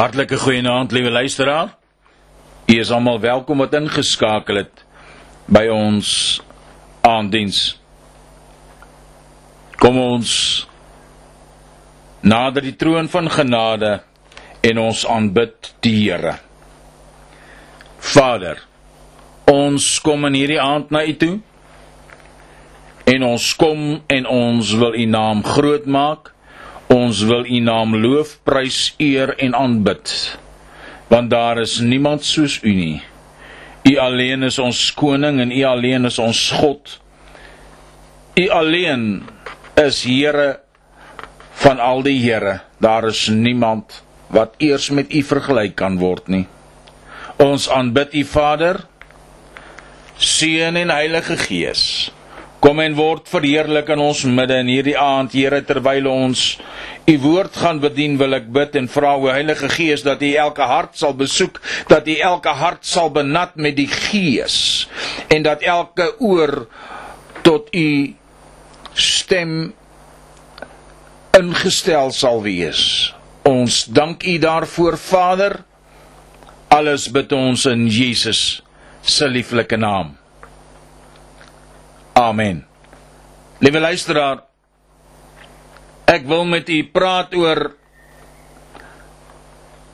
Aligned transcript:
Hartlike 0.00 0.36
goeienaand, 0.36 0.92
liewe 0.92 1.10
luisteraar. 1.10 1.74
U 2.66 2.78
is 2.78 2.90
almal 2.90 3.18
welkom 3.20 3.58
wat 3.60 3.74
ingeskakel 3.76 4.56
het 4.62 4.80
by 5.44 5.66
ons 5.68 6.40
aanddiens. 7.04 7.58
Kom 9.76 9.98
ons 10.00 10.30
nader 12.24 12.64
die 12.64 12.72
troon 12.80 13.12
van 13.12 13.28
genade 13.28 13.92
en 14.64 14.80
ons 14.80 15.04
aanbid 15.04 15.68
die 15.84 15.94
Here. 15.98 16.38
Vader, 17.98 18.64
ons 19.52 19.92
kom 20.00 20.24
in 20.30 20.40
hierdie 20.40 20.60
aand 20.64 20.88
na 20.96 21.04
U 21.04 21.16
toe. 21.26 21.34
En 23.04 23.28
ons 23.34 23.52
kom 23.60 23.84
en 24.00 24.32
ons 24.32 24.76
wil 24.80 24.96
U 24.96 25.08
naam 25.12 25.44
groot 25.44 25.84
maak. 25.84 26.32
Ons 26.90 27.22
wil 27.22 27.46
U 27.46 27.60
naam 27.62 27.94
loof, 28.02 28.38
prys, 28.42 28.94
eer 28.98 29.36
en 29.38 29.54
aanbid. 29.54 30.10
Want 31.10 31.30
daar 31.30 31.60
is 31.62 31.78
niemand 31.78 32.24
soos 32.26 32.58
U 32.62 32.72
nie. 32.74 32.98
U 33.86 33.96
alleen 33.98 34.42
is 34.42 34.58
ons 34.58 34.80
koning 34.98 35.38
en 35.40 35.52
U 35.54 35.62
alleen 35.64 36.04
is 36.10 36.18
ons 36.18 36.40
God. 36.58 36.98
U 38.34 38.48
alleen 38.48 39.22
is 39.78 40.02
Here 40.04 40.60
van 41.62 41.78
al 41.78 42.02
die 42.02 42.18
Here. 42.18 42.60
Daar 42.82 43.06
is 43.08 43.28
niemand 43.28 44.02
wat 44.34 44.54
eers 44.58 44.90
met 44.90 45.14
U 45.14 45.22
vergelyk 45.22 45.76
kan 45.78 45.98
word 45.98 46.28
nie. 46.28 46.46
Ons 47.40 47.70
aanbid 47.72 48.14
U 48.14 48.24
Vader, 48.24 48.82
Seun 50.20 50.76
en 50.76 50.90
Heilige 50.92 51.38
Gees. 51.40 52.10
Kom 52.60 52.80
en 52.84 52.92
word 52.92 53.24
verheerlik 53.32 53.88
in 53.94 54.02
ons 54.04 54.26
midde 54.28 54.58
in 54.60 54.68
hierdie 54.68 54.96
aand, 55.00 55.32
Here, 55.32 55.62
terwyl 55.64 56.10
ons 56.10 56.58
u 57.08 57.14
woord 57.22 57.56
gaan 57.56 57.80
bedien, 57.80 58.18
wil 58.20 58.36
ek 58.36 58.50
bid 58.52 58.76
en 58.76 58.88
vra 58.92 59.14
o 59.16 59.30
Heilige 59.32 59.70
Gees 59.72 60.04
dat 60.04 60.20
u 60.20 60.28
elke 60.36 60.68
hart 60.68 60.98
sal 61.00 61.16
besoek, 61.16 61.56
dat 61.88 62.08
u 62.08 62.18
elke 62.20 62.52
hart 62.60 62.84
sal 62.84 63.08
benat 63.16 63.56
met 63.56 63.78
die 63.80 63.88
Gees 63.88 64.86
en 65.32 65.46
dat 65.48 65.64
elke 65.64 66.12
oor 66.20 66.66
tot 67.46 67.72
u 67.72 68.12
stem 68.92 69.72
ingestel 71.40 72.12
sal 72.12 72.44
wees. 72.44 72.84
Ons 73.48 73.86
dank 73.88 74.26
u 74.28 74.36
daarvoor, 74.38 75.00
Vader. 75.00 75.62
Alles 76.68 77.08
bid 77.08 77.32
ons 77.32 77.64
in 77.72 77.88
Jesus 77.88 78.60
se 79.00 79.28
lieflike 79.28 79.80
naam. 79.80 80.19
Amen. 82.20 82.66
Liewe 83.64 83.80
luisteraar, 83.80 84.42
ek 86.04 86.26
wil 86.28 86.44
met 86.44 86.68
u 86.68 86.82
praat 86.92 87.32
oor 87.32 87.60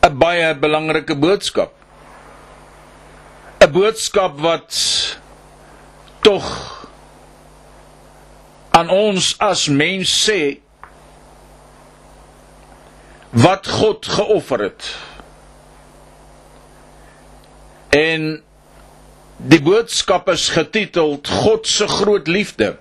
'n 0.06 0.18
baie 0.18 0.48
belangrike 0.58 1.14
boodskap. 1.14 1.70
'n 3.62 3.70
Boodskap 3.70 4.40
wat 4.42 4.74
tog 6.26 6.46
aan 8.70 8.90
ons 8.90 9.38
as 9.38 9.68
mens 9.68 10.10
sê 10.26 10.58
wat 13.30 13.66
God 13.66 14.06
geoffer 14.06 14.60
het. 14.66 14.82
En 17.94 18.45
Die 19.36 19.60
boodskap 19.60 20.28
is 20.32 20.48
getiteld 20.48 21.28
God 21.28 21.66
se 21.68 21.86
groot 21.88 22.28
liefde 22.28 22.78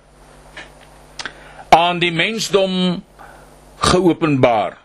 aan 1.68 1.98
die 2.00 2.12
mensdom 2.12 3.02
geopenbaar. 3.84 4.78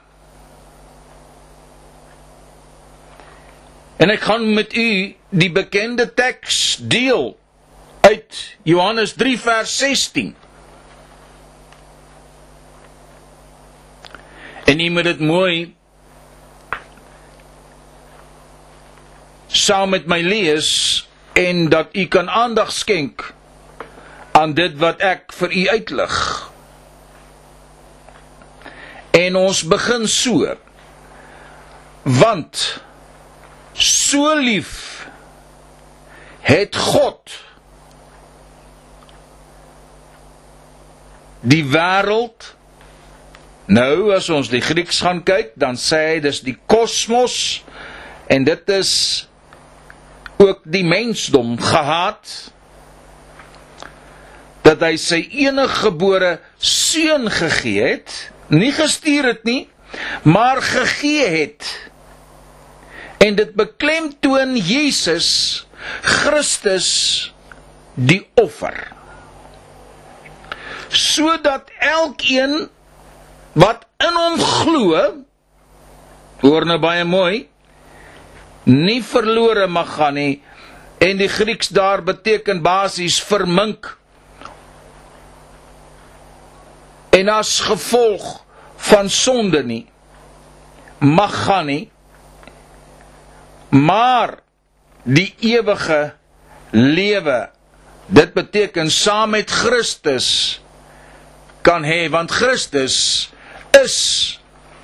En 3.95 4.11
ek 4.11 4.25
gaan 4.27 4.49
met 4.53 4.75
u 4.75 5.15
die 5.29 5.51
bekende 5.51 6.09
teks 6.13 6.75
deel 6.91 7.37
uit 8.01 8.39
Johannes 8.67 9.13
3 9.15 9.39
vers 9.39 9.77
16. 9.77 10.33
En 14.65 14.79
u 14.79 14.89
moet 14.89 15.07
dit 15.07 15.19
mooi 15.19 15.75
saam 19.47 19.89
met 19.95 20.05
my 20.07 20.19
lees 20.19 20.71
en 21.33 21.69
dat 21.69 21.87
u 21.91 22.07
kan 22.07 22.29
aandag 22.29 22.71
skenk 22.71 23.33
aan 24.31 24.53
dit 24.53 24.77
wat 24.77 25.01
ek 25.03 25.33
vir 25.35 25.51
u 25.51 25.67
uitlig. 25.69 26.15
En 29.11 29.35
ons 29.35 29.63
begin 29.67 30.07
so. 30.07 30.55
Want 32.03 32.81
so 33.73 34.35
lief 34.39 35.07
het 36.41 36.75
God 36.75 37.35
die 41.41 41.63
wêreld 41.65 42.51
nou 43.71 44.11
as 44.13 44.29
ons 44.33 44.49
die 44.51 44.61
Grieks 44.61 45.01
gaan 45.05 45.21
kyk 45.25 45.53
dan 45.61 45.77
sê 45.79 46.01
hy 46.11 46.19
dis 46.25 46.41
die 46.45 46.57
kosmos 46.69 47.35
en 48.31 48.45
dit 48.45 48.73
is 48.73 48.91
ook 50.41 50.63
die 50.63 50.83
mensdom 50.85 51.55
gehaat 51.61 52.51
dat 54.65 54.81
hy 54.85 54.95
sy 55.01 55.19
enige 55.43 55.81
gebore 55.87 56.31
seun 56.57 57.27
gegee 57.33 57.81
het, 57.95 58.13
nie 58.53 58.71
gestuur 58.75 59.31
het 59.33 59.43
nie, 59.47 59.65
maar 60.23 60.61
gegee 60.63 61.27
het. 61.33 61.67
En 63.21 63.35
dit 63.37 63.53
beklemtoon 63.57 64.55
Jesus 64.57 65.29
Christus 66.01 66.89
die 67.93 68.21
offer. 68.39 68.75
Sodat 70.89 71.69
elkeen 71.79 72.69
wat 73.53 73.85
in 74.01 74.17
hom 74.17 74.39
glo, 74.41 75.05
hoor 76.41 76.65
nou 76.65 76.79
baie 76.81 77.05
mooi, 77.05 77.50
nie 78.71 79.01
verlore 79.03 79.67
mag 79.67 79.95
gaan 79.97 80.15
nie. 80.15 80.41
En 81.01 81.17
die 81.17 81.29
Grieks 81.29 81.71
daar 81.73 82.03
beteken 82.03 82.61
basies 82.63 83.19
vermink. 83.23 83.97
En 87.11 87.29
as 87.29 87.59
gevolg 87.67 88.45
van 88.91 89.09
sonde 89.09 89.63
nie 89.63 89.85
mag 91.01 91.33
gaan 91.45 91.65
nie. 91.65 91.89
Maar 93.69 94.37
die 95.03 95.33
ewige 95.39 96.13
lewe 96.71 97.49
dit 98.05 98.33
beteken 98.33 98.91
saam 98.91 99.29
met 99.29 99.51
Christus 99.51 100.59
kan 101.61 101.83
hê 101.87 102.09
want 102.11 102.31
Christus 102.31 103.29
is 103.81 103.97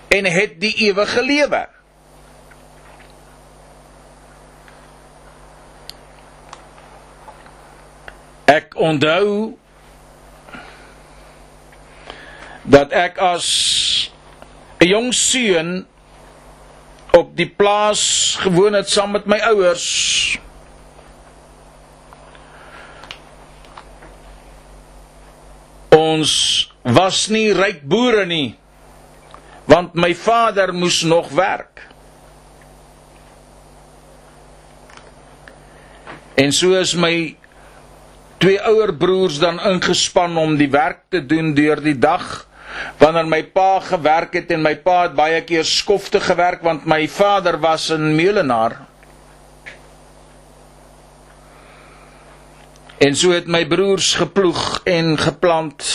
en 0.08 0.26
het 0.26 0.60
die 0.62 0.74
ewige 0.88 1.24
lewe 1.24 1.66
Ek 8.58 8.74
onthou 8.80 9.54
dat 12.68 12.92
ek 12.92 13.20
as 13.22 13.48
'n 14.82 14.88
jong 14.88 15.12
seun 15.14 15.70
op 17.18 17.36
die 17.38 17.50
plaas 17.50 18.36
gewoon 18.40 18.74
het 18.74 18.90
saam 18.90 19.12
met 19.12 19.26
my 19.26 19.40
ouers. 19.52 19.88
Ons 25.90 26.32
was 26.84 27.28
nie 27.28 27.52
ryk 27.54 27.84
boere 27.84 28.26
nie 28.26 28.58
want 29.68 29.94
my 30.00 30.14
vader 30.16 30.72
moes 30.74 31.02
nog 31.04 31.28
werk. 31.36 31.84
En 36.40 36.54
so 36.56 36.72
is 36.80 36.94
my 36.96 37.36
twee 38.38 38.60
ouer 38.62 38.94
broers 38.94 39.40
dan 39.40 39.60
ingespan 39.60 40.38
om 40.38 40.58
die 40.58 40.70
werk 40.70 41.08
te 41.10 41.26
doen 41.26 41.54
deur 41.58 41.82
die 41.82 41.98
dag 41.98 42.46
wanneer 43.02 43.26
my 43.26 43.42
pa 43.54 43.80
gewerk 43.82 44.36
het 44.38 44.52
en 44.54 44.62
my 44.62 44.76
pa 44.84 45.08
het 45.08 45.16
baie 45.18 45.42
keer 45.42 45.66
skofte 45.66 46.22
gewerk 46.22 46.62
want 46.66 46.86
my 46.86 47.08
vader 47.10 47.58
was 47.60 47.90
'n 47.90 48.16
meulenaar. 48.16 48.86
En 52.98 53.16
so 53.16 53.32
het 53.32 53.48
my 53.48 53.66
broers 53.66 54.16
geploeg 54.16 54.82
en 54.84 55.18
geplant 55.18 55.86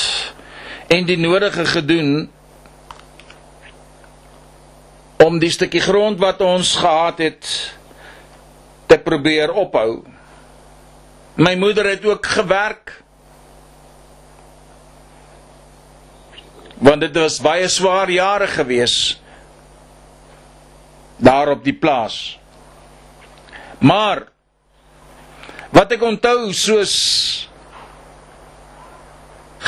en 0.87 1.05
die 1.05 1.19
nodige 1.19 1.65
gedoen 1.65 2.31
om 5.25 5.39
die 5.39 5.51
stukkie 5.51 5.81
grond 5.81 6.19
wat 6.19 6.41
ons 6.41 6.77
gehad 6.77 7.19
het 7.19 7.75
te 8.87 8.99
probeer 8.99 9.53
ophou 9.53 10.12
My 11.35 11.55
moeder 11.57 11.89
het 11.89 12.05
ook 12.05 12.27
gewerk. 12.27 13.03
Want 16.83 17.01
dit 17.01 17.17
was 17.17 17.41
baie 17.41 17.69
swaar 17.69 18.11
jare 18.11 18.47
gewees. 18.47 19.23
daar 21.23 21.49
op 21.49 21.65
die 21.65 21.75
plaas. 21.75 22.39
Maar 23.79 24.27
wat 25.71 25.95
ek 25.95 26.03
onthou 26.03 26.51
soos 26.55 26.95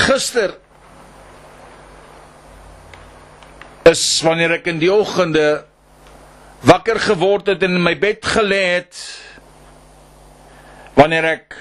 gister 0.04 0.56
is 3.88 4.02
wanneer 4.26 4.56
ek 4.58 4.66
in 4.72 4.80
die 4.82 4.90
oggende 4.92 5.64
wakker 6.66 6.98
geword 7.06 7.52
het 7.52 7.62
en 7.62 7.78
in 7.78 7.84
my 7.84 7.94
bed 8.00 8.26
gelê 8.34 8.62
het 8.80 8.98
wanneer 10.94 11.24
ek 11.24 11.56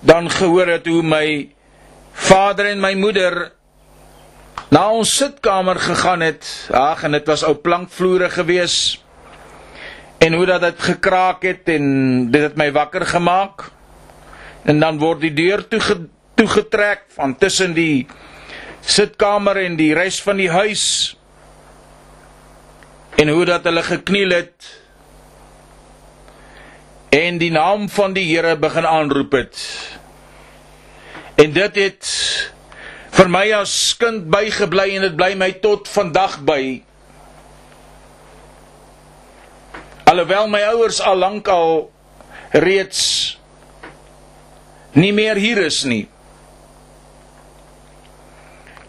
dan 0.00 0.30
gehoor 0.30 0.68
het 0.76 0.86
hoe 0.86 1.02
my 1.02 1.48
vader 2.12 2.70
en 2.70 2.80
my 2.80 2.94
moeder 2.98 3.52
na 4.68 4.88
ons 4.92 5.10
sitkamer 5.16 5.78
gegaan 5.80 6.20
het. 6.20 6.44
Ag, 6.74 7.02
en 7.06 7.16
dit 7.16 7.26
was 7.26 7.44
ou 7.46 7.54
plankvloere 7.56 8.28
gewees. 8.30 8.98
En 10.18 10.34
hoe 10.34 10.46
dat 10.46 10.60
dit 10.60 10.82
gekraak 10.90 11.42
het 11.46 11.68
en 11.72 11.84
dit 12.30 12.42
het 12.42 12.56
my 12.58 12.68
wakker 12.72 13.06
gemaak. 13.06 13.70
En 14.68 14.80
dan 14.80 14.98
word 15.00 15.22
die 15.24 15.32
deur 15.32 15.64
toe 15.68 15.80
toegetrek 16.38 17.06
van 17.16 17.36
tussen 17.38 17.72
die 17.74 18.06
sitkamer 18.84 19.56
en 19.64 19.78
die 19.78 19.94
res 19.96 20.20
van 20.22 20.36
die 20.36 20.50
huis. 20.50 21.16
En 23.18 23.32
hoe 23.32 23.44
dat 23.48 23.64
hulle 23.64 23.82
gekniel 23.82 24.36
het 24.36 24.68
en 27.08 27.38
die 27.40 27.50
naam 27.50 27.88
van 27.88 28.12
die 28.12 28.26
Here 28.28 28.56
begin 28.56 28.86
aanroep 28.86 29.32
het. 29.32 29.60
En 31.38 31.52
dit 31.52 31.78
het 31.80 32.10
vir 33.18 33.30
my 33.32 33.46
as 33.56 33.72
kind 33.98 34.26
bygebly 34.30 34.96
en 34.96 35.06
dit 35.08 35.16
bly 35.16 35.32
my 35.38 35.50
tot 35.62 35.88
vandag 35.88 36.38
by. 36.46 36.62
Alhoewel 40.08 40.50
my 40.52 40.60
ouers 40.72 41.00
al 41.04 41.18
lank 41.20 41.48
al 41.52 41.88
reeds 42.52 43.00
nie 44.98 45.12
meer 45.12 45.36
hier 45.36 45.60
is 45.64 45.82
nie. 45.88 46.06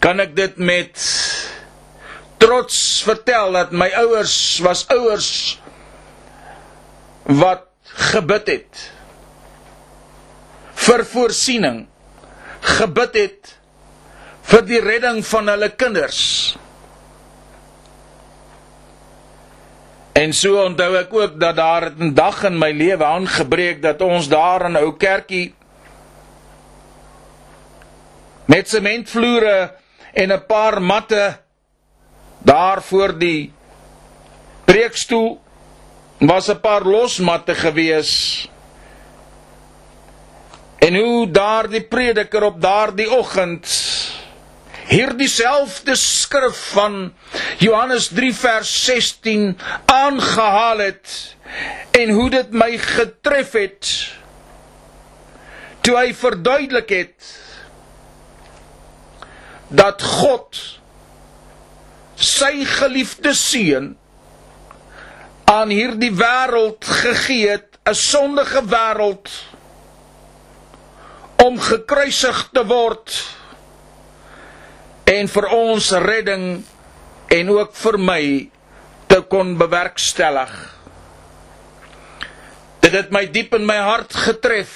Kan 0.00 0.20
ek 0.22 0.32
dit 0.36 0.56
met 0.56 0.96
trots 2.40 2.76
vertel 3.04 3.52
dat 3.58 3.74
my 3.76 3.90
ouers 4.00 4.34
was 4.64 4.86
ouers 4.92 5.32
wat 7.28 7.69
gebid 7.94 8.46
het 8.46 8.90
vir 10.74 11.04
voorsiening 11.04 11.86
gebid 12.60 13.14
het 13.14 13.54
vir 14.50 14.66
die 14.66 14.80
redding 14.82 15.20
van 15.26 15.48
hulle 15.52 15.68
kinders. 15.78 16.20
En 20.18 20.34
so 20.36 20.58
onthou 20.64 20.90
ek 20.98 21.12
ook 21.14 21.38
dat 21.40 21.56
daar 21.56 21.90
'n 21.90 22.14
dag 22.14 22.42
in 22.44 22.58
my 22.58 22.72
lewe 22.72 23.04
aangebreek 23.04 23.82
dat 23.82 24.00
ons 24.02 24.28
daar 24.28 24.66
in 24.66 24.72
'n 24.72 24.82
ou 24.82 24.96
kerkie 24.96 25.54
met 28.44 28.68
sementvloere 28.68 29.74
en 30.12 30.32
'n 30.32 30.46
paar 30.46 30.82
matte 30.82 31.38
daar 32.38 32.82
voor 32.82 33.18
die 33.18 33.52
preekstoel 34.64 35.40
was 36.20 36.48
'n 36.48 36.60
paar 36.60 36.82
losmatte 36.84 37.54
gewees. 37.54 38.48
En 40.78 40.94
hoe 40.94 41.30
daardie 41.30 41.82
prediker 41.82 42.42
op 42.42 42.60
daardie 42.60 43.10
oggend 43.10 43.66
hierdie 44.90 45.28
selfde 45.28 45.94
skrif 45.94 46.56
van 46.74 47.12
Johannes 47.58 48.08
3 48.08 48.34
vers 48.34 48.84
16 48.84 49.58
aangehaal 49.84 50.78
het 50.78 51.36
en 51.90 52.10
hoe 52.10 52.30
dit 52.30 52.50
my 52.50 52.78
getref 52.78 53.52
het 53.52 53.90
toe 55.86 55.94
hy 55.94 56.10
verduidelik 56.14 56.90
het 56.90 57.30
dat 59.68 60.02
God 60.02 60.58
sy 62.18 62.64
geliefde 62.66 63.34
seun 63.38 63.94
aan 65.50 65.72
hierdie 65.74 66.12
wêreld 66.14 66.84
gegee 66.86 67.48
het 67.50 67.78
'n 67.90 67.94
sondige 67.94 68.62
wêreld 68.70 69.26
om 71.42 71.58
gekruisig 71.58 72.48
te 72.52 72.62
word 72.66 73.10
en 75.04 75.28
vir 75.28 75.46
ons 75.48 75.90
redding 75.90 76.62
en 77.28 77.50
ook 77.50 77.74
vir 77.74 77.98
my 77.98 78.50
te 79.06 79.20
kon 79.20 79.56
bewerkstellig. 79.58 80.52
Dit 82.80 82.92
het 82.92 83.10
my 83.10 83.26
diep 83.26 83.54
in 83.54 83.66
my 83.66 83.76
hart 83.76 84.14
getref. 84.14 84.74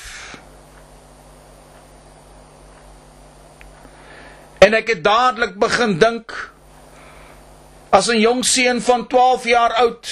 En 4.58 4.74
ek 4.74 4.88
het 4.88 5.04
dadelik 5.04 5.54
begin 5.54 5.98
dink 5.98 6.34
as 7.90 8.08
'n 8.08 8.18
jong 8.18 8.44
seun 8.44 8.82
van 8.82 9.06
12 9.06 9.44
jaar 9.44 9.72
oud 9.72 10.08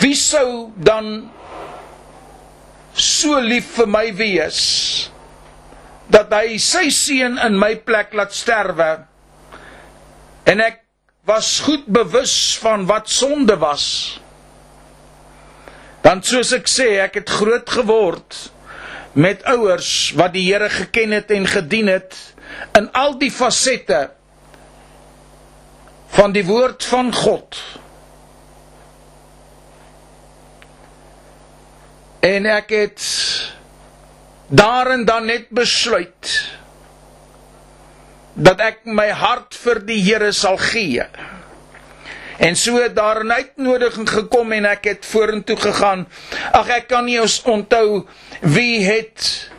wie 0.00 0.16
sou 0.16 0.70
dan 0.76 1.30
so 2.94 3.38
lief 3.40 3.76
vir 3.78 3.88
my 3.90 4.06
wees 4.16 4.60
dat 6.10 6.32
hy 6.34 6.58
sy 6.58 6.88
seun 6.94 7.38
in 7.38 7.58
my 7.60 7.74
plek 7.86 8.14
laat 8.18 8.34
sterwe 8.34 8.92
en 10.50 10.62
ek 10.64 10.80
was 11.30 11.60
goed 11.60 11.84
bewus 11.86 12.58
van 12.58 12.86
wat 12.86 13.08
sonde 13.08 13.56
was? 13.60 13.84
Dan 16.02 16.22
soos 16.24 16.52
ek 16.56 16.68
sê 16.70 16.88
ek 17.04 17.20
het 17.20 17.30
groot 17.30 17.68
geword 17.70 18.38
met 19.12 19.44
ouers 19.50 20.12
wat 20.18 20.32
die 20.34 20.46
Here 20.48 20.70
geken 20.72 21.12
het 21.14 21.30
en 21.34 21.46
gedien 21.46 21.90
het 21.92 22.16
in 22.78 22.88
al 22.96 23.18
die 23.20 23.30
fasette 23.30 24.08
van 26.16 26.34
die 26.34 26.44
woord 26.46 26.84
van 26.90 27.12
God 27.14 27.58
en 32.20 32.46
ek 32.46 32.70
het 32.70 33.04
daarin 34.48 35.04
dan 35.04 35.26
net 35.26 35.48
besluit 35.54 36.30
dat 38.34 38.60
ek 38.60 38.84
my 38.84 39.08
hart 39.14 39.56
vir 39.56 39.82
die 39.84 40.00
Here 40.04 40.32
sal 40.32 40.58
gee. 40.60 41.04
En 42.40 42.56
so 42.56 42.80
het 42.80 42.94
daar 42.96 43.24
'n 43.24 43.32
uitnodiging 43.32 44.08
gekom 44.08 44.52
en 44.52 44.64
ek 44.64 44.84
het 44.84 45.06
vorentoe 45.06 45.56
gegaan. 45.56 46.08
Ag 46.52 46.68
ek 46.68 46.88
kan 46.88 47.04
nie 47.04 47.20
ons 47.20 47.42
onthou 47.42 48.06
wie 48.40 48.84
het 48.84 49.50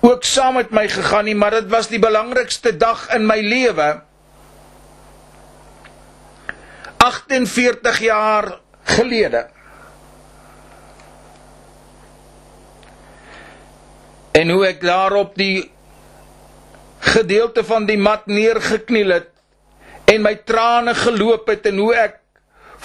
ook 0.00 0.24
saam 0.24 0.54
met 0.54 0.70
my 0.70 0.88
gegaan 0.88 1.24
nie, 1.24 1.34
maar 1.34 1.50
dit 1.50 1.68
was 1.68 1.88
die 1.88 1.98
belangrikste 1.98 2.76
dag 2.76 3.08
in 3.14 3.26
my 3.26 3.40
lewe. 3.40 4.02
48 6.96 7.98
jaar 7.98 8.60
gelede. 8.82 9.53
En 14.34 14.50
hoe 14.50 14.64
ek 14.66 14.80
daarop 14.82 15.36
die 15.38 15.70
gedeelte 17.14 17.62
van 17.66 17.86
die 17.86 17.98
mat 18.00 18.26
neergekniel 18.26 19.14
het 19.14 19.30
en 20.10 20.24
my 20.24 20.34
trane 20.48 20.94
geloop 20.98 21.48
het 21.52 21.66
en 21.70 21.78
hoe 21.78 21.92
ek 21.96 22.16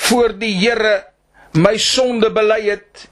voor 0.10 0.36
die 0.40 0.54
Here 0.60 1.00
my 1.58 1.76
sonde 1.82 2.30
bely 2.34 2.62
het 2.70 3.08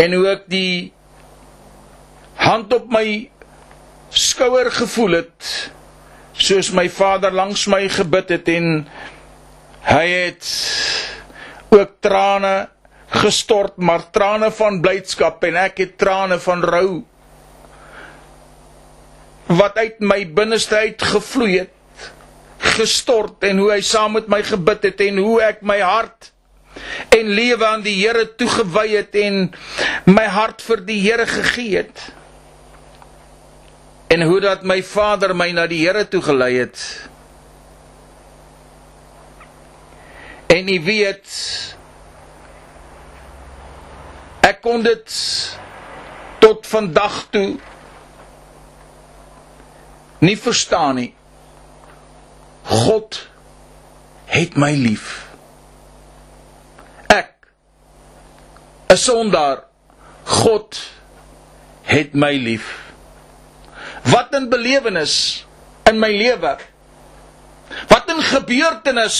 en 0.00 0.14
hoe 0.16 0.28
ek 0.32 0.46
die 0.50 0.92
hand 2.38 2.72
op 2.72 2.88
my 2.94 3.28
skouer 4.14 4.70
gevoel 4.72 5.20
het 5.20 5.52
soos 6.38 6.70
my 6.72 6.86
vader 6.88 7.34
langs 7.34 7.66
my 7.68 7.82
gebid 7.92 8.32
het 8.38 8.48
en 8.54 8.70
hy 9.88 10.06
het 10.08 10.48
ook 11.74 11.98
trane 12.04 12.54
gestort 13.08 13.76
maar 13.76 14.10
trane 14.12 14.50
van 14.52 14.80
blydskap 14.84 15.44
en 15.48 15.56
ek 15.56 15.78
het 15.84 15.98
trane 15.98 16.38
van 16.38 16.62
rou. 16.64 16.90
Wat 19.48 19.76
uit 19.80 20.00
my 20.04 20.24
binneste 20.36 20.76
uit 20.76 21.02
gevloei 21.02 21.58
het 21.58 21.74
gestort 22.78 23.44
en 23.46 23.58
hoe 23.62 23.70
hy 23.72 23.80
saam 23.86 24.18
met 24.18 24.28
my 24.28 24.42
gebid 24.44 24.84
het 24.90 25.00
en 25.06 25.20
hoe 25.22 25.38
ek 25.46 25.62
my 25.66 25.78
hart 25.80 26.32
en 27.14 27.30
lewe 27.34 27.66
aan 27.66 27.82
die 27.82 27.96
Here 27.98 28.26
toegewy 28.38 28.88
het 28.92 29.16
en 29.18 29.48
my 30.06 30.26
hart 30.30 30.62
vir 30.62 30.82
die 30.86 30.98
Here 31.02 31.26
gegee 31.26 31.76
het. 31.80 32.02
En 34.08 34.22
hoe 34.24 34.40
dat 34.40 34.62
my 34.64 34.80
Vader 34.82 35.34
my 35.36 35.50
na 35.52 35.66
die 35.70 35.80
Here 35.84 36.04
toe 36.08 36.22
gelei 36.22 36.54
het. 36.58 36.84
En 40.48 40.68
u 40.68 40.78
weet 40.84 41.76
Ek 44.48 44.62
kon 44.64 44.80
dit 44.82 45.16
tot 46.40 46.66
vandag 46.66 47.26
toe 47.34 47.58
nie 50.24 50.36
verstaan 50.40 50.96
nie. 50.98 51.10
God 52.68 53.18
het 54.32 54.56
my 54.56 54.72
lief. 54.76 55.26
Ek 57.12 57.34
'n 58.88 58.96
sondaar, 58.96 59.64
God 60.24 60.80
het 61.82 62.14
my 62.14 62.32
lief. 62.36 62.92
Wat 64.02 64.32
'n 64.32 64.48
belewenis 64.48 65.44
in 65.84 65.98
my 65.98 66.12
lewe. 66.12 66.56
Wat 67.88 68.06
'n 68.08 68.22
gebeurtenis 68.22 69.18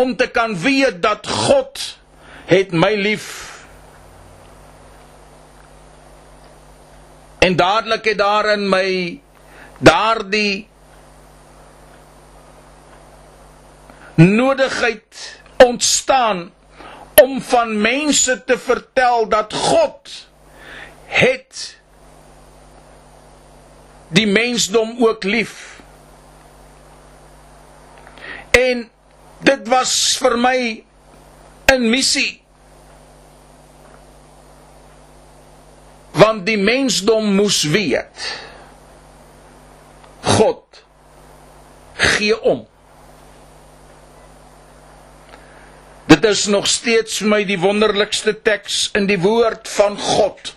om 0.00 0.16
te 0.16 0.28
kan 0.28 0.60
weet 0.60 1.02
dat 1.02 1.26
God 1.26 1.98
het 2.46 2.72
my 2.72 2.94
lief. 2.94 3.49
En 7.40 7.56
dadelik 7.56 8.04
het 8.04 8.18
daar 8.18 8.52
in 8.52 8.68
my 8.68 9.20
daardie 9.78 10.68
nodigheid 14.14 15.40
ontstaan 15.64 16.52
om 17.22 17.40
van 17.42 17.80
mense 17.80 18.44
te 18.44 18.58
vertel 18.58 19.28
dat 19.28 19.54
God 19.54 20.28
het 21.06 21.78
die 24.08 24.26
mensdom 24.26 24.96
ook 25.06 25.24
lief. 25.24 25.80
En 28.50 28.90
dit 29.38 29.68
was 29.68 30.16
vir 30.20 30.38
my 30.38 30.84
'n 31.72 31.90
missie. 31.90 32.39
Want 36.16 36.46
die 36.46 36.58
mensdom 36.58 37.34
moes 37.36 37.62
weet 37.70 38.26
God 40.36 40.82
gee 42.00 42.36
om. 42.42 42.66
Dit 46.10 46.24
is 46.24 46.46
nog 46.50 46.66
steeds 46.66 47.20
vir 47.22 47.30
my 47.30 47.40
die 47.48 47.58
wonderlikste 47.60 48.34
teks 48.44 48.88
in 48.98 49.06
die 49.08 49.20
woord 49.22 49.68
van 49.70 49.94
God. 49.96 50.54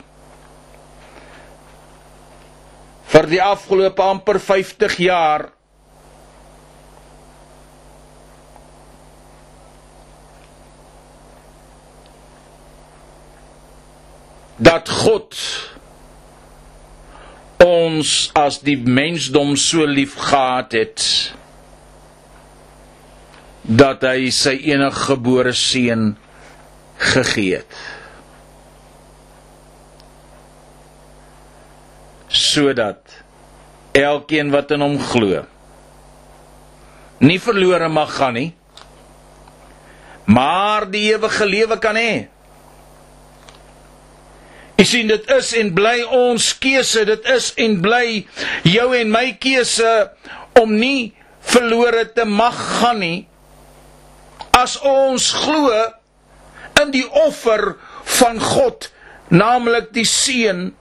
Vir 3.13 3.29
die 3.29 3.41
afgelope 3.43 4.01
amper 4.01 4.41
50 4.41 4.97
jaar 5.05 5.52
dat 14.63 14.89
God 14.89 15.37
ons 17.63 18.11
as 18.37 18.59
die 18.65 18.77
mensdom 18.77 19.55
so 19.59 19.87
lief 19.87 20.15
gehad 20.19 20.75
het 20.77 21.07
dat 23.63 24.03
hy 24.03 24.27
sy 24.35 24.57
enige 24.73 25.05
gebore 25.07 25.53
seun 25.55 26.13
gegee 26.99 27.61
het. 27.61 27.77
Sodat 32.33 33.23
elkeen 33.93 34.51
wat 34.53 34.71
in 34.73 34.81
hom 34.81 34.97
glo 34.99 35.43
nie 37.23 37.39
verlore 37.39 37.87
mag 37.93 38.11
gaan 38.17 38.35
nie 38.35 38.49
maar 40.25 40.87
die 40.89 41.05
ewige 41.13 41.45
lewe 41.45 41.77
kan 41.83 41.97
hê 41.99 42.25
Jy 44.83 44.87
sien 44.89 45.07
dit 45.07 45.29
is 45.31 45.49
en 45.55 45.69
bly 45.71 46.01
ons 46.11 46.45
keuse, 46.59 47.05
dit 47.07 47.27
is 47.31 47.45
en 47.63 47.77
bly 47.79 48.25
jou 48.67 48.89
en 48.97 49.13
my 49.13 49.29
keuse 49.39 49.91
om 50.59 50.73
nie 50.75 51.13
verlore 51.47 52.01
te 52.11 52.25
mag 52.27 52.57
gaan 52.81 52.99
nie 52.99 53.21
as 54.59 54.75
ons 54.83 55.29
glo 55.45 55.71
in 56.83 56.91
die 56.91 57.05
offer 57.23 57.77
van 58.19 58.43
God, 58.43 58.89
naamlik 59.31 59.87
die 59.95 60.03
seun 60.03 60.73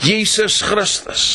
Jesus 0.00 0.62
Christus. 0.64 1.26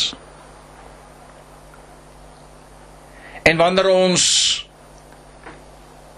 En 3.46 3.62
wanneer 3.62 3.94
ons 3.94 4.26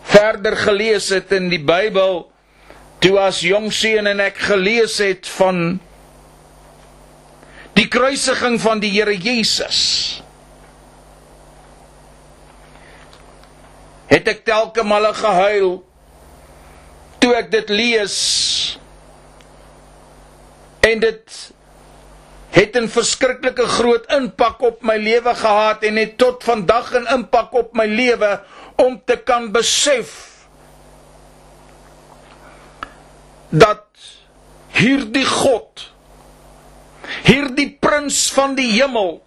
verder 0.08 0.56
gelees 0.56 1.12
het 1.12 1.36
in 1.36 1.52
die 1.52 1.60
Bybel 1.60 2.31
toe 3.02 3.18
as 3.20 3.42
jong 3.42 3.72
seun 3.74 4.08
en 4.08 4.20
ek 4.22 4.38
gelees 4.38 5.00
het 5.02 5.28
van 5.40 5.80
die 7.74 7.88
kruisiging 7.90 8.60
van 8.62 8.82
die 8.84 8.92
Here 8.94 9.16
Jesus 9.18 10.22
het 14.12 14.28
ek 14.28 14.44
telke 14.48 14.84
male 14.84 15.14
gehuil. 15.16 15.80
Toe 17.24 17.32
ek 17.38 17.52
dit 17.54 17.70
lees 17.72 18.18
en 20.84 21.00
dit 21.00 21.38
het 22.52 22.76
'n 22.76 22.90
verskriklike 22.92 23.66
groot 23.78 24.06
impak 24.12 24.62
op 24.62 24.82
my 24.84 24.98
lewe 24.98 25.34
gehad 25.36 25.84
en 25.84 25.96
het 25.96 26.18
tot 26.18 26.44
vandag 26.44 26.92
'n 26.94 27.08
impak 27.08 27.54
op 27.54 27.74
my 27.74 27.86
lewe 27.86 28.42
om 28.76 29.02
te 29.06 29.16
kan 29.16 29.52
besef 29.52 30.31
dat 33.52 33.84
hierdie 34.72 35.28
God 35.28 35.90
hierdie 37.28 37.68
prins 37.84 38.30
van 38.32 38.56
die 38.56 38.70
hemel 38.72 39.18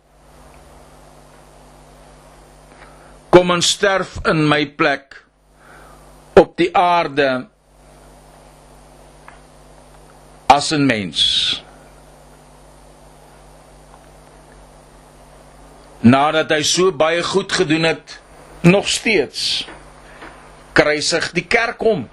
kom 3.34 3.52
en 3.52 3.64
sterf 3.64 4.16
in 4.30 4.44
my 4.48 4.62
plek 4.78 5.18
op 6.40 6.56
die 6.56 6.70
aarde 6.76 7.28
as 10.54 10.70
'n 10.72 10.86
mens. 10.86 11.20
Nadat 16.00 16.50
hy 16.50 16.62
so 16.62 16.92
baie 16.92 17.22
goed 17.22 17.52
gedoen 17.52 17.82
het 17.82 18.20
nog 18.60 18.88
steeds 18.88 19.66
kruisig 20.72 21.32
die 21.32 21.46
kerk 21.46 21.80
hom 21.80 22.08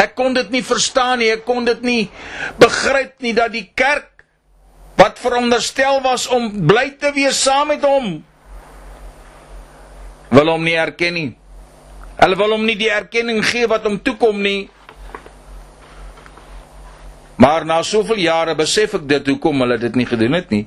Ek 0.00 0.14
kon 0.16 0.34
dit 0.34 0.50
nie 0.50 0.62
verstaan 0.64 1.18
nie, 1.20 1.30
ek 1.34 1.44
kon 1.44 1.64
dit 1.64 1.82
nie 1.82 2.10
begryp 2.60 3.20
nie 3.22 3.34
dat 3.36 3.52
die 3.52 3.68
kerk 3.74 4.24
wat 4.96 5.18
veronderstel 5.18 6.00
was 6.04 6.28
om 6.28 6.50
bly 6.68 6.90
te 7.00 7.12
wees 7.16 7.40
saam 7.42 7.72
met 7.72 7.84
hom 7.86 8.20
wil 10.32 10.48
hom 10.48 10.64
nie 10.64 10.76
erken 10.80 11.14
nie. 11.16 11.30
Hulle 12.16 12.38
wil 12.40 12.54
hom 12.56 12.64
nie 12.66 12.76
die 12.80 12.90
erkenning 12.92 13.42
gee 13.44 13.68
wat 13.68 13.84
hom 13.88 13.98
toekom 14.04 14.40
nie. 14.44 14.70
Maar 17.42 17.66
na 17.68 17.80
soveel 17.84 18.22
jare 18.22 18.54
besef 18.56 18.94
ek 18.96 19.04
dit 19.10 19.28
hoekom 19.32 19.64
hulle 19.64 19.78
dit 19.82 19.98
nie 19.98 20.08
gedoen 20.08 20.38
het 20.38 20.52
nie. 20.54 20.64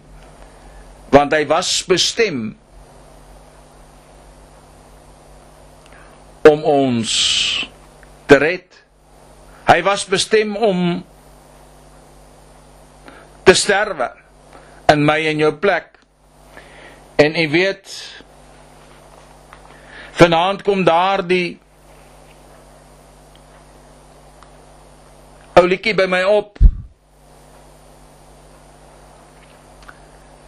Want 1.13 1.33
hy 1.33 1.45
was 1.49 1.71
bestem 1.87 2.53
om 6.45 6.65
ons 6.69 7.11
te 8.29 8.37
red. 8.41 8.74
Hy 9.65 9.81
was 9.83 10.05
bestem 10.05 10.55
om 10.57 11.05
te 13.43 13.53
sterwe 13.53 14.11
in 14.93 15.05
my 15.05 15.19
en 15.31 15.41
jou 15.41 15.53
plek. 15.61 15.91
En 17.15 17.35
u 17.35 17.49
weet 17.49 17.89
vanaand 20.15 20.61
kom 20.63 20.83
daardie 20.87 21.57
oulikie 25.59 25.95
by 25.95 26.05
my 26.11 26.21
op 26.27 26.59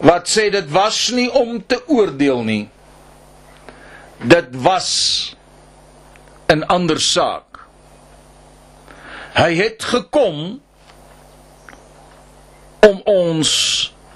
wat 0.08 0.28
sê 0.30 0.46
dit 0.54 0.68
was 0.72 1.08
nie 1.16 1.28
om 1.32 1.58
te 1.66 1.80
oordeel 1.90 2.44
nie 2.46 2.64
dit 4.34 4.56
was 4.64 4.90
'n 6.52 6.62
ander 6.76 7.00
saak 7.00 7.47
Hy 9.36 9.52
het 9.58 9.84
gekom 9.84 10.60
om 12.88 13.00
ons 13.04 13.52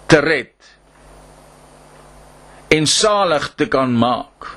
te 0.06 0.20
red 0.20 0.52
en 2.72 2.86
salig 2.88 3.50
te 3.54 3.68
kan 3.68 3.92
maak. 3.92 4.48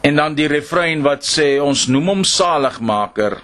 En 0.00 0.16
dan 0.16 0.36
die 0.38 0.48
refrein 0.48 1.02
wat 1.04 1.26
sê 1.26 1.56
ons 1.60 1.86
noem 1.92 2.12
hom 2.14 2.22
saligmaker. 2.24 3.40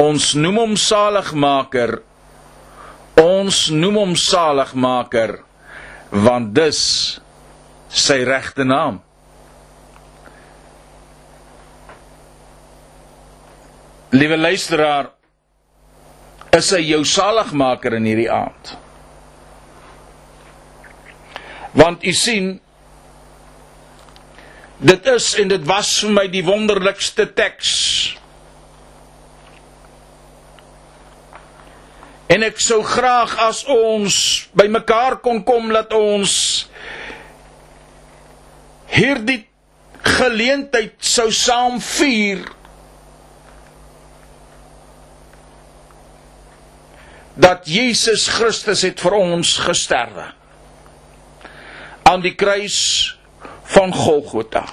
Ons 0.00 0.32
noem 0.38 0.60
hom 0.62 0.76
saligmaker. 0.78 1.98
Ons 3.20 3.66
noem 3.74 3.98
hom 4.04 4.14
saligmaker 4.16 5.40
want 6.08 6.54
dis 6.56 6.80
sy 7.92 8.22
regte 8.24 8.64
naam. 8.64 9.02
Liewe 14.10 14.36
luisteraar, 14.40 15.10
is 16.56 16.70
hy 16.72 16.80
jou 16.88 17.02
saligmaker 17.04 17.98
in 17.98 18.06
hierdie 18.08 18.30
aand? 18.32 18.72
Want 21.76 22.06
u 22.08 22.12
sien 22.16 22.56
Dit 24.78 25.06
is 25.10 25.32
en 25.34 25.48
dit 25.50 25.64
was 25.66 25.88
vir 26.04 26.12
my 26.14 26.24
die 26.30 26.44
wonderlikste 26.46 27.24
teks. 27.34 27.70
En 32.30 32.44
ek 32.46 32.60
sou 32.62 32.78
graag 32.86 33.32
as 33.42 33.64
ons 33.72 34.18
bymekaar 34.54 35.18
kon 35.24 35.40
kom 35.42 35.72
dat 35.74 35.90
ons 35.96 36.36
hierdie 38.92 39.40
geleentheid 40.06 40.94
sou 41.02 41.26
saam 41.34 41.80
vier 41.82 42.44
dat 47.38 47.68
Jesus 47.70 48.26
Christus 48.34 48.82
het 48.82 48.98
vir 48.98 49.14
ons 49.14 49.52
gesterwe 49.62 50.26
aan 52.08 52.22
die 52.24 52.34
kruis 52.34 52.78
van 53.68 53.92
Golgotha. 53.94 54.64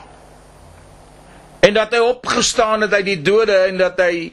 En 1.62 1.76
dat 1.76 1.94
hy 1.94 2.02
opgestaan 2.02 2.86
het 2.86 2.94
uit 2.94 3.06
die 3.06 3.22
dode 3.22 3.56
en 3.68 3.78
dat 3.78 4.00
hy 4.02 4.32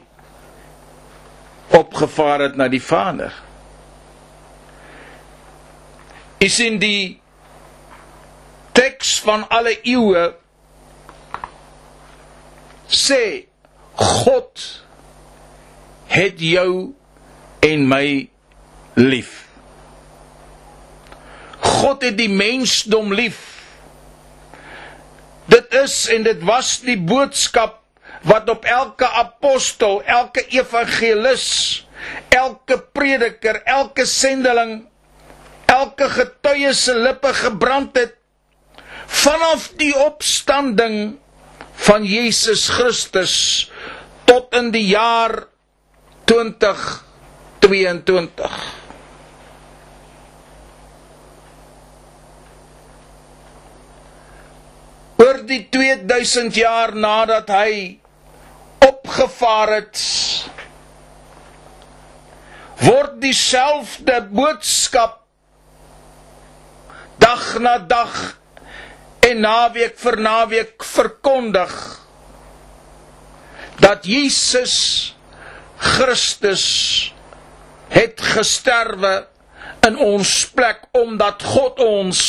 opgevaar 1.77 2.47
het 2.47 2.57
na 2.57 2.69
die 2.71 2.81
Vader. 2.81 3.33
Is 6.41 6.57
in 6.63 6.79
die 6.81 7.19
teks 8.73 9.19
van 9.25 9.45
alle 9.53 9.75
eeue 9.81 10.25
sê 12.89 13.23
God 13.99 14.65
het 16.13 16.41
jou 16.41 16.93
en 17.63 17.87
my 17.87 18.27
lief. 18.99 19.43
God 21.63 22.03
het 22.03 22.17
die 22.19 22.31
mensdom 22.31 23.13
lief. 23.15 23.39
Dit 25.51 25.73
is 25.83 25.95
en 26.11 26.25
dit 26.27 26.43
was 26.47 26.77
die 26.83 26.99
boodskap 26.99 27.79
wat 28.27 28.47
op 28.51 28.65
elke 28.67 29.07
apostel, 29.19 30.01
elke 30.07 30.45
evangelis, 30.55 31.47
elke 32.31 32.77
prediker, 32.95 33.59
elke 33.67 34.05
sendeling, 34.07 34.85
elke 35.71 36.07
getuie 36.09 36.71
se 36.75 36.95
lippe 36.95 37.33
gebrand 37.35 37.97
het 37.99 38.15
vanaf 39.13 39.71
die 39.79 39.93
opstanding 39.99 41.17
van 41.87 42.05
Jesus 42.07 42.69
Christus 42.71 43.35
tot 44.29 44.55
in 44.55 44.71
die 44.71 44.87
jaar 44.93 45.43
2022. 47.63 48.81
oor 55.23 55.39
die 55.47 55.61
2000 55.71 56.57
jaar 56.59 56.91
nadat 56.99 57.47
hy 57.53 57.75
opgevaar 58.83 59.71
het 59.77 60.01
word 62.83 63.15
dieselfde 63.23 64.19
boodskap 64.27 65.21
dag 67.23 67.45
na 67.63 67.77
dag 67.79 68.17
en 69.23 69.43
naweek 69.45 69.95
vir 70.03 70.19
naweek 70.27 70.83
verkondig 70.83 71.75
dat 73.79 74.03
Jesus 74.03 74.75
Christus 75.79 76.65
het 77.93 78.21
gesterwe 78.33 79.15
in 79.87 79.97
ons 80.01 80.31
plek 80.55 80.87
omdat 80.97 81.43
God 81.53 81.79
ons 81.83 82.23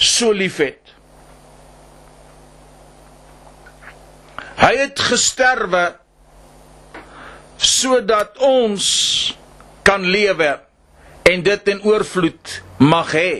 so 0.00 0.32
liefhet 0.32 0.80
Hy 4.60 4.74
het 4.76 5.00
gesterwe 5.00 5.84
sodat 7.60 8.36
ons 8.44 8.86
kan 9.86 10.04
lewe 10.04 10.50
en 11.30 11.44
dit 11.44 11.70
in 11.72 11.80
oorvloed 11.86 12.52
mag 12.80 13.14
hê. 13.16 13.32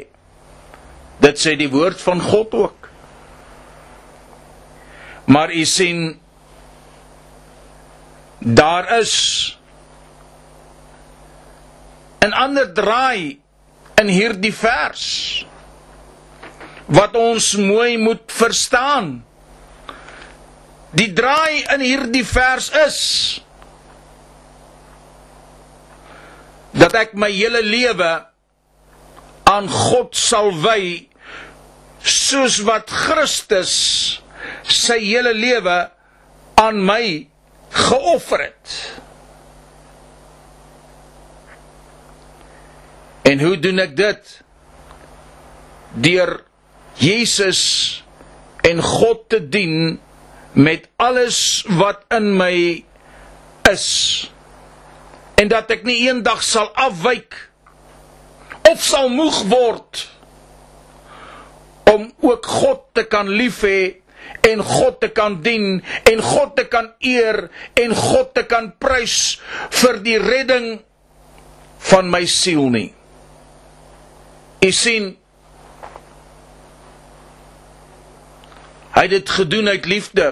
Dit 1.20 1.40
sê 1.40 1.56
die 1.60 1.68
woord 1.72 2.00
van 2.00 2.22
God 2.24 2.56
ook. 2.56 2.88
Maar 5.28 5.52
u 5.52 5.64
sien 5.68 6.16
daar 8.40 8.88
is 8.98 9.14
'n 12.20 12.32
ander 12.32 12.68
draai 12.74 13.38
in 14.00 14.08
hierdie 14.08 14.54
vers 14.54 15.04
wat 16.90 17.14
ons 17.16 17.54
mooi 17.54 17.96
moet 17.98 18.32
verstaan. 18.32 19.20
Die 20.90 21.12
draai 21.14 21.62
in 21.74 21.84
hierdie 21.84 22.26
vers 22.26 22.70
is 22.86 22.98
dat 26.74 26.94
ek 26.94 27.14
my 27.14 27.30
hele 27.30 27.62
lewe 27.62 28.10
aan 29.50 29.68
God 29.70 30.14
sal 30.18 30.50
wy 30.62 31.06
soos 32.02 32.60
wat 32.66 32.90
Christus 32.90 33.72
sy 34.66 34.98
hele 35.02 35.32
lewe 35.34 35.78
aan 36.60 36.78
my 36.84 37.04
geoffer 37.70 38.46
het. 38.48 38.76
En 43.30 43.42
hoe 43.44 43.56
doen 43.62 43.78
ek 43.78 43.96
dit? 43.98 44.30
Deur 46.02 46.40
Jesus 46.98 47.62
en 48.66 48.82
God 48.82 49.28
te 49.30 49.38
dien 49.40 50.00
met 50.52 50.88
alles 51.00 51.62
wat 51.78 52.02
in 52.16 52.32
my 52.36 52.54
is 53.70 53.86
en 55.40 55.48
dat 55.48 55.70
ek 55.72 55.86
nie 55.86 56.02
eendag 56.08 56.42
sal 56.44 56.68
afwyk 56.74 57.36
of 58.68 58.82
sal 58.84 59.08
moeg 59.14 59.38
word 59.52 60.04
om 61.94 62.10
ook 62.26 62.50
God 62.60 62.84
te 62.98 63.06
kan 63.08 63.30
lief 63.30 63.62
hê 63.64 63.80
en 64.50 64.62
God 64.66 65.00
te 65.00 65.08
kan 65.14 65.38
dien 65.44 65.80
en 66.10 66.22
God 66.22 66.56
te 66.58 66.66
kan 66.70 66.92
eer 66.98 67.46
en 67.78 67.94
God 67.96 68.34
te 68.36 68.44
kan 68.50 68.72
prys 68.82 69.38
vir 69.80 70.02
die 70.04 70.18
redding 70.20 70.72
van 71.90 72.10
my 72.12 72.26
siel 72.28 72.68
nie. 72.74 72.90
U 74.60 74.70
sien 74.72 75.16
Hy 78.90 79.06
het 79.06 79.12
dit 79.14 79.30
gedoen 79.32 79.68
uit 79.70 79.86
liefde. 79.88 80.24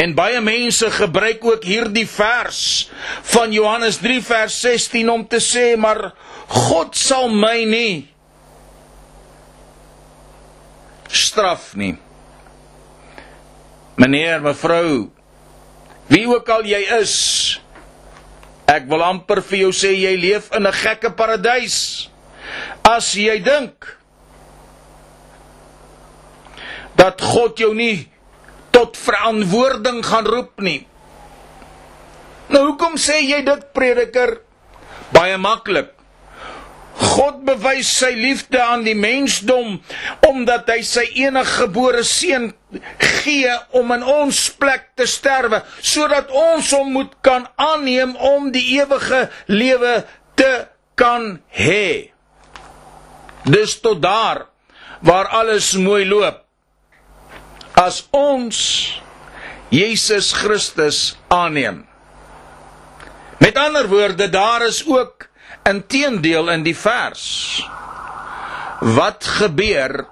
En 0.00 0.14
baie 0.16 0.40
mense 0.40 0.88
gebruik 0.90 1.44
ook 1.44 1.66
hierdie 1.68 2.06
vers 2.08 2.88
van 3.34 3.52
Johannes 3.52 3.98
3 4.00 4.22
vers 4.24 4.56
16 4.60 5.10
om 5.10 5.26
te 5.28 5.42
sê 5.42 5.74
maar 5.76 6.14
God 6.48 6.96
sal 6.96 7.28
my 7.28 7.64
nie 7.68 8.14
straf 11.14 11.74
nie. 11.78 11.94
Meneer, 13.94 14.40
mevrou, 14.42 15.10
wie 16.10 16.24
ook 16.26 16.48
al 16.50 16.66
jy 16.66 16.80
is, 16.98 17.14
ek 18.70 18.88
wil 18.88 19.02
amper 19.04 19.42
vir 19.42 19.58
jou 19.66 19.72
sê 19.72 19.92
jy 19.94 20.16
leef 20.16 20.50
in 20.56 20.66
'n 20.66 20.72
gekke 20.72 21.10
paradys. 21.10 22.08
As 22.84 23.14
jy 23.14 23.38
dink 23.40 23.98
dat 26.96 27.20
God 27.20 27.58
jou 27.58 27.74
nie 27.74 28.08
tot 28.70 28.96
verantwoording 28.96 30.02
gaan 30.04 30.26
roep 30.26 30.60
nie. 30.60 30.86
Nou 32.48 32.66
hoekom 32.66 32.98
sê 33.00 33.20
jy 33.22 33.42
dit 33.46 33.72
prediker? 33.72 34.40
Baie 35.14 35.38
maklik. 35.38 35.93
God 37.14 37.44
bewys 37.46 37.90
sy 38.00 38.10
liefde 38.18 38.58
aan 38.62 38.82
die 38.86 38.96
mensdom 38.98 39.78
omdat 40.26 40.70
hy 40.72 40.80
sy 40.86 41.04
enige 41.22 41.60
gebore 41.60 42.02
seun 42.06 42.50
gee 43.22 43.52
om 43.78 43.92
in 43.94 44.02
ons 44.02 44.40
plek 44.58 44.90
te 44.98 45.06
sterwe 45.10 45.62
sodat 45.78 46.32
ons 46.34 46.72
hom 46.74 46.90
moet 46.96 47.12
kan 47.26 47.46
aanneem 47.54 48.16
om 48.18 48.50
die 48.54 48.64
ewige 48.80 49.28
lewe 49.46 50.00
te 50.38 50.52
kan 50.98 51.36
hê. 51.54 52.10
Dis 53.44 53.78
tot 53.84 54.00
daar 54.02 54.46
waar 55.04 55.30
alles 55.42 55.74
mooi 55.76 56.02
loop 56.08 56.42
as 57.78 58.04
ons 58.14 58.58
Jesus 59.74 60.30
Christus 60.32 61.16
aanneem. 61.28 61.82
Met 63.42 63.56
ander 63.58 63.88
woorde, 63.90 64.28
daar 64.30 64.62
is 64.66 64.84
ook 64.86 65.23
'n 65.64 65.84
teendeel 65.88 66.50
in 66.52 66.62
die 66.62 66.76
vers. 66.76 67.24
Wat 68.80 69.24
gebeur 69.24 70.04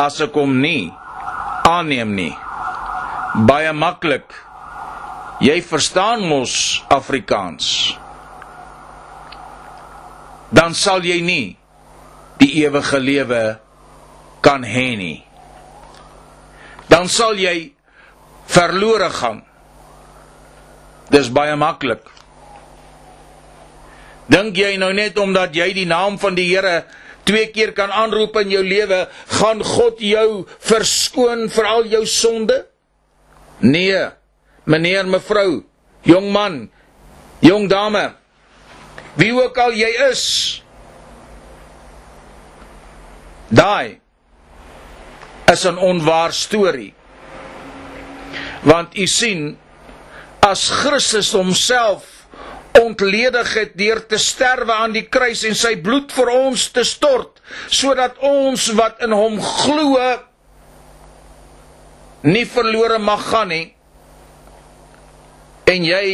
as 0.00 0.20
ek 0.24 0.32
hom 0.32 0.60
nie 0.60 0.88
aanneem 1.68 2.14
nie? 2.16 2.32
Baie 3.44 3.72
maklik. 3.72 4.32
Jy 5.44 5.60
verstaan 5.62 6.24
mos 6.24 6.82
Afrikaans. 6.88 7.98
Dan 10.48 10.74
sal 10.74 11.04
jy 11.04 11.20
nie 11.20 11.56
die 12.40 12.64
ewige 12.64 12.98
lewe 12.98 13.42
kan 14.40 14.64
hê 14.64 14.96
nie. 14.96 15.20
Dan 16.88 17.12
sal 17.12 17.36
jy 17.36 17.74
verlore 18.48 19.10
gaan. 19.12 19.44
Dis 21.12 21.28
baie 21.28 21.56
maklik. 21.60 22.08
Dink 24.28 24.56
jy 24.56 24.76
nou 24.76 24.92
net 24.92 25.18
omdat 25.18 25.56
jy 25.56 25.72
die 25.72 25.88
naam 25.88 26.18
van 26.20 26.36
die 26.36 26.48
Here 26.50 26.84
twee 27.28 27.48
keer 27.52 27.74
kan 27.76 27.92
aanroep 27.92 28.36
in 28.40 28.52
jou 28.54 28.62
lewe, 28.64 29.02
gaan 29.40 29.60
God 29.64 30.00
jou 30.00 30.46
verskoon 30.64 31.48
vir 31.52 31.66
al 31.68 31.84
jou 31.92 32.04
sonde? 32.08 32.62
Nee. 33.60 34.08
Meneer, 34.68 35.06
mevrou, 35.08 35.62
jong 36.04 36.28
man, 36.32 36.56
jong 37.40 37.68
dame, 37.68 38.10
wie 39.16 39.32
ook 39.32 39.56
al 39.60 39.72
jy 39.72 39.88
is, 40.10 40.24
daai 43.48 44.00
is 45.48 45.64
'n 45.64 45.78
onwaar 45.80 46.32
storie. 46.32 46.92
Want 48.62 48.96
u 48.96 49.06
sien, 49.06 49.56
as 50.40 50.68
Christus 50.70 51.32
homself 51.32 52.17
ontledig 52.82 53.54
het 53.54 53.74
deur 53.78 54.00
te 54.06 54.18
sterwe 54.20 54.72
aan 54.72 54.94
die 54.94 55.06
kruis 55.10 55.44
en 55.48 55.56
sy 55.58 55.74
bloed 55.82 56.12
vir 56.14 56.30
ons 56.32 56.68
te 56.74 56.84
stort 56.86 57.42
sodat 57.72 58.18
ons 58.24 58.68
wat 58.78 59.02
in 59.04 59.14
hom 59.16 59.38
glo 59.42 59.98
nie 62.28 62.46
verlore 62.48 62.98
mag 63.02 63.22
gaan 63.30 63.52
nie 63.52 63.66
en 65.68 65.84
jy 65.84 66.04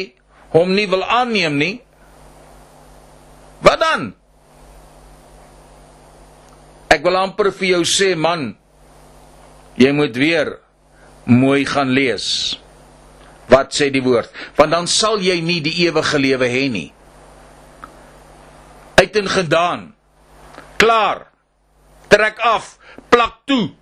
hom 0.55 0.75
nie 0.75 0.87
wil 0.91 1.05
aanneem 1.05 1.59
nie 1.59 1.75
wat 3.65 3.81
dan? 3.81 4.11
Ek 6.93 7.01
wil 7.07 7.17
amper 7.17 7.49
vir 7.57 7.71
jou 7.79 7.85
sê 7.89 8.13
man 8.19 8.53
jy 9.81 9.91
moet 9.97 10.15
weer 10.21 10.53
mooi 11.27 11.65
gaan 11.67 11.91
lees 11.97 12.27
Wat 13.51 13.75
sê 13.77 13.91
die 13.93 14.03
woord? 14.03 14.31
Want 14.57 14.73
dan 14.73 14.87
sal 14.91 15.21
jy 15.23 15.39
nie 15.45 15.61
die 15.65 15.75
ewige 15.87 16.19
lewe 16.19 16.49
hê 16.49 16.65
nie. 16.73 16.91
Uit 19.01 19.17
en 19.17 19.29
gedaan. 19.29 19.83
Klaar. 20.81 21.27
Trek 22.09 22.39
af, 22.39 22.77
plak 23.11 23.43
toe. 23.49 23.73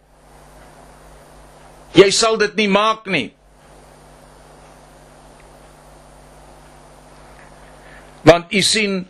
Jy 1.92 2.08
sal 2.14 2.38
dit 2.40 2.54
nie 2.56 2.68
maak 2.72 3.06
nie. 3.12 3.28
Want 8.22 8.54
u 8.54 8.62
sien, 8.64 9.02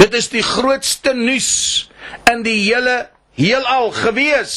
dit 0.00 0.14
is 0.16 0.30
die 0.32 0.42
grootste 0.42 1.12
nuus 1.14 1.52
in 2.30 2.42
die 2.42 2.56
hele 2.64 3.04
heelal 3.38 3.92
gewees 3.94 4.56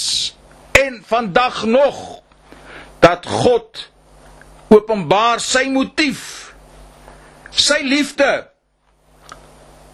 en 0.80 1.04
vandag 1.06 1.66
nog 1.70 2.24
dat 3.04 3.28
God 3.28 3.93
openbaar 4.74 5.42
sy 5.44 5.68
motief 5.74 6.54
sy 7.54 7.80
liefde 7.86 8.32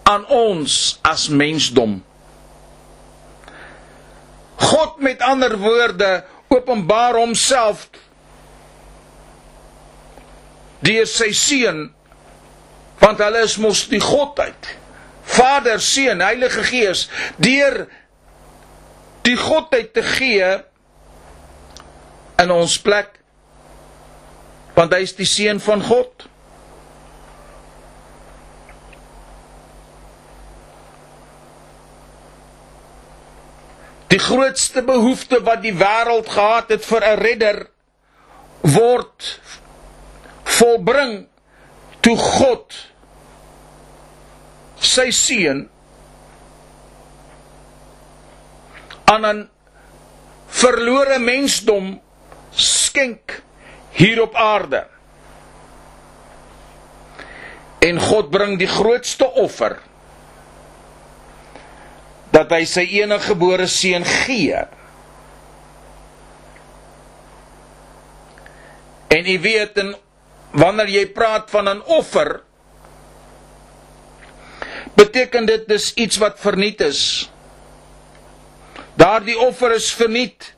aan 0.10 0.24
ons 0.34 0.74
as 1.06 1.28
mensdom. 1.30 2.00
God 4.60 5.02
met 5.04 5.22
ander 5.22 5.58
woorde 5.60 6.24
openbaar 6.50 7.20
homself 7.20 7.88
deur 10.84 11.08
sy 11.10 11.30
seun 11.36 11.90
want 13.00 13.22
hulle 13.24 13.44
is 13.46 13.58
mos 13.62 13.86
die 13.92 14.02
godheid 14.04 14.70
Vader 15.30 15.82
seun 15.84 16.24
Heilige 16.24 16.64
Gees 16.68 17.06
deur 17.38 17.84
die 19.28 19.38
godheid 19.38 19.92
te 19.94 20.04
gee 20.16 20.50
in 22.40 22.54
ons 22.56 22.80
plek 22.82 23.20
want 24.80 24.94
hy 24.96 25.04
is 25.04 25.12
die 25.18 25.28
seun 25.28 25.60
van 25.60 25.82
God. 25.84 26.24
Die 34.10 34.22
grootste 34.24 34.82
behoefte 34.88 35.42
wat 35.44 35.66
die 35.66 35.76
wêreld 35.76 36.32
gehad 36.32 36.72
het 36.72 36.86
vir 36.88 37.04
'n 37.10 37.20
redder 37.20 37.60
word 38.62 39.28
volbring 40.44 41.28
toe 42.02 42.16
God 42.18 42.74
sy 44.80 45.12
seun 45.12 45.70
aan 49.12 49.26
'n 49.26 49.50
verlore 50.48 51.20
mensdom 51.20 52.00
skenk 52.56 53.44
hier 54.00 54.22
op 54.24 54.36
aarde. 54.36 54.86
En 57.84 58.00
God 58.00 58.30
bring 58.32 58.58
die 58.60 58.68
grootste 58.68 59.28
offer 59.40 59.80
dat 62.32 62.52
hy 62.54 62.62
sy 62.70 62.86
enige 63.00 63.34
gebore 63.34 63.68
seun 63.72 64.06
gee. 64.08 64.60
En 69.10 69.26
jy 69.26 69.40
weet 69.42 69.80
en 69.82 69.96
wanneer 70.60 70.92
jy 70.94 71.06
praat 71.16 71.50
van 71.52 71.68
'n 71.70 71.82
offer 71.86 72.42
beteken 74.96 75.46
dit 75.46 75.68
dis 75.68 75.94
iets 75.94 76.18
wat 76.18 76.40
verniet 76.40 76.82
is. 76.82 77.32
Daardie 79.00 79.40
offer 79.40 79.76
is 79.76 79.92
verniet. 79.94 80.54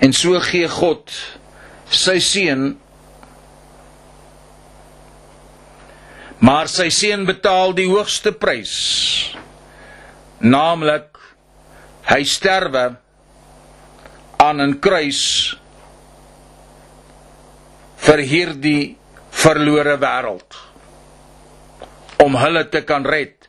En 0.00 0.12
so 0.16 0.38
gee 0.40 0.68
God 0.68 1.12
sy 1.90 2.16
seun 2.24 2.70
maar 6.40 6.70
sy 6.72 6.88
seun 6.94 7.26
betaal 7.28 7.74
die 7.76 7.88
hoogste 7.90 8.32
prys 8.32 8.74
naamlik 10.40 11.18
hy 12.08 12.22
sterwe 12.24 12.84
aan 14.40 14.62
'n 14.64 14.78
kruis 14.80 15.22
vir 18.06 18.24
hierdie 18.32 18.96
verlore 19.42 19.98
wêreld 20.00 20.56
om 22.24 22.36
hulle 22.40 22.64
te 22.72 22.80
kan 22.88 23.04
red 23.04 23.48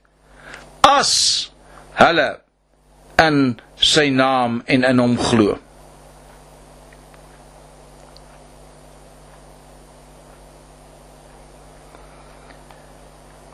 as 0.88 1.14
hulle 1.96 2.30
in 3.24 3.38
sy 3.94 4.10
naam 4.10 4.62
en 4.68 4.84
in 4.84 5.00
hom 5.00 5.16
glo 5.18 5.56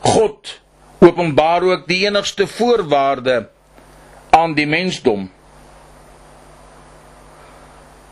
God 0.08 0.54
openbaar 0.98 1.62
ook 1.62 1.86
die 1.88 2.04
enigste 2.06 2.46
voorwaarde 2.46 3.48
aan 4.30 4.54
die 4.54 4.66
mensdom. 4.66 5.30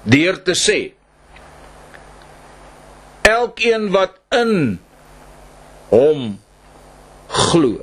Deur 0.03 0.43
te 0.43 0.55
sê 0.55 0.81
elkeen 3.27 3.91
wat 3.91 4.19
in 4.35 4.79
hom 5.91 6.37
glo 7.27 7.83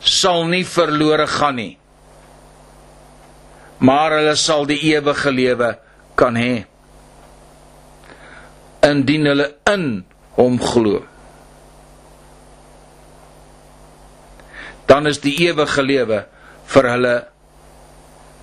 sal 0.00 0.46
nie 0.48 0.64
verlore 0.68 1.26
gaan 1.28 1.58
nie 1.60 1.72
maar 3.84 4.16
hulle 4.16 4.36
sal 4.40 4.64
die 4.70 4.80
ewige 4.92 5.32
lewe 5.32 5.70
kan 6.20 6.38
hê 6.40 6.54
indien 8.88 9.28
hulle 9.32 9.50
in 9.72 9.86
hom 10.38 10.56
glo 10.72 11.02
dan 14.86 15.06
is 15.06 15.20
die 15.20 15.34
ewige 15.48 15.82
lewe 15.82 16.24
vir 16.66 16.90
hulle 16.90 17.16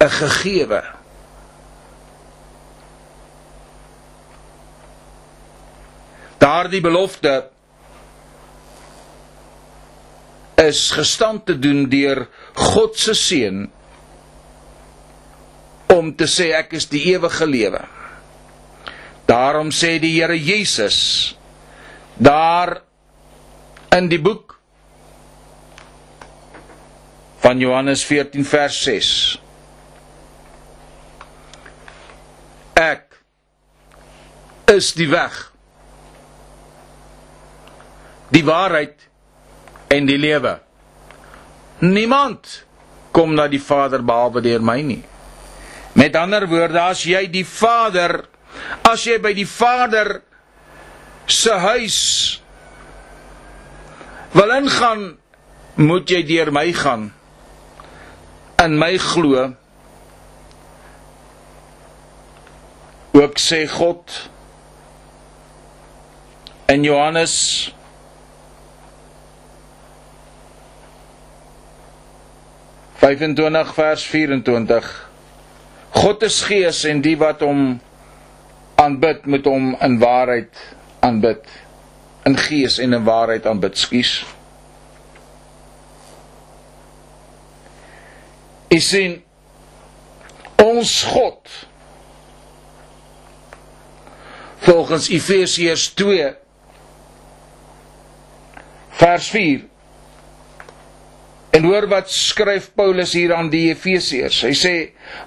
'n 0.01 0.09
gegewe. 0.09 0.81
Daardie 6.37 6.81
belofte 6.81 7.49
is 10.55 10.91
gestand 10.91 11.45
te 11.45 11.59
doen 11.59 11.89
deur 11.89 12.27
God 12.53 12.97
se 12.97 13.13
seun 13.13 13.69
om 15.93 16.15
te 16.15 16.27
sê 16.29 16.51
ek 16.57 16.73
is 16.73 16.87
die 16.89 17.03
ewige 17.13 17.45
lewe. 17.45 17.81
Daarom 19.29 19.69
sê 19.71 19.99
die 20.01 20.15
Here 20.17 20.37
Jesus 20.37 21.35
daar 22.17 22.81
in 23.95 24.09
die 24.11 24.19
boek 24.21 24.50
van 27.41 27.59
Johannes 27.59 28.03
14 28.05 28.45
vers 28.45 28.77
6. 28.85 29.11
Ek 32.77 33.17
is 34.71 34.91
die 34.97 35.09
weg. 35.11 35.39
Die 38.31 38.43
waarheid 38.47 39.07
en 39.91 40.05
die 40.07 40.17
lewe. 40.21 40.59
niemand 41.81 42.65
kom 43.11 43.33
na 43.33 43.47
die 43.49 43.59
Vader 43.61 44.03
behalwe 44.05 44.41
deur 44.45 44.61
my 44.61 44.77
nie. 44.85 45.01
Met 45.97 46.15
ander 46.15 46.45
woorde, 46.47 46.77
as 46.79 47.01
jy 47.09 47.23
die 47.33 47.43
Vader, 47.45 48.21
as 48.87 49.01
jy 49.07 49.17
by 49.23 49.31
die 49.35 49.47
Vader 49.49 50.19
se 51.25 51.51
huis 51.65 51.97
wil 54.37 54.53
ingaan, 54.55 55.01
moet 55.81 56.13
jy 56.13 56.21
deur 56.29 56.53
my 56.55 56.69
gaan. 56.77 57.09
In 58.61 58.77
my 58.77 58.97
glo. 58.97 59.55
Ook 63.11 63.39
sê 63.41 63.65
God 63.67 64.29
in 66.71 66.83
Johannes 66.83 67.33
vyfentwintig 73.01 73.73
vers 73.75 74.03
24 74.07 74.91
God 75.97 76.23
is 76.23 76.37
gees 76.47 76.83
en 76.87 77.01
die 77.01 77.17
wat 77.19 77.41
hom 77.43 77.79
aanbid 78.79 79.25
moet 79.25 79.49
hom 79.49 79.73
in 79.81 79.97
waarheid 79.99 80.61
aanbid 81.03 81.49
in 82.29 82.37
gees 82.37 82.77
en 82.79 82.93
in 82.93 83.09
waarheid 83.09 83.49
aanbid 83.49 83.77
skuis 83.77 84.13
Is 88.71 88.87
sien 88.87 89.17
ons 90.61 90.91
God 91.11 91.49
volgens 94.61 95.09
Efesiërs 95.11 95.89
2 95.99 96.29
vers 99.01 99.27
4 99.33 99.67
En 101.51 101.65
hoor 101.67 101.85
wat 101.91 102.07
skryf 102.07 102.69
Paulus 102.79 103.11
hier 103.13 103.33
aan 103.35 103.49
die 103.51 103.65
Efesiërs. 103.73 104.37
Hy 104.47 104.53
sê: 104.55 104.75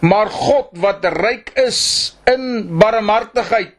"Maar 0.00 0.30
God 0.32 0.70
wat 0.80 1.04
ryk 1.04 1.50
is 1.60 2.16
in 2.32 2.78
barmhartigheid 2.80 3.76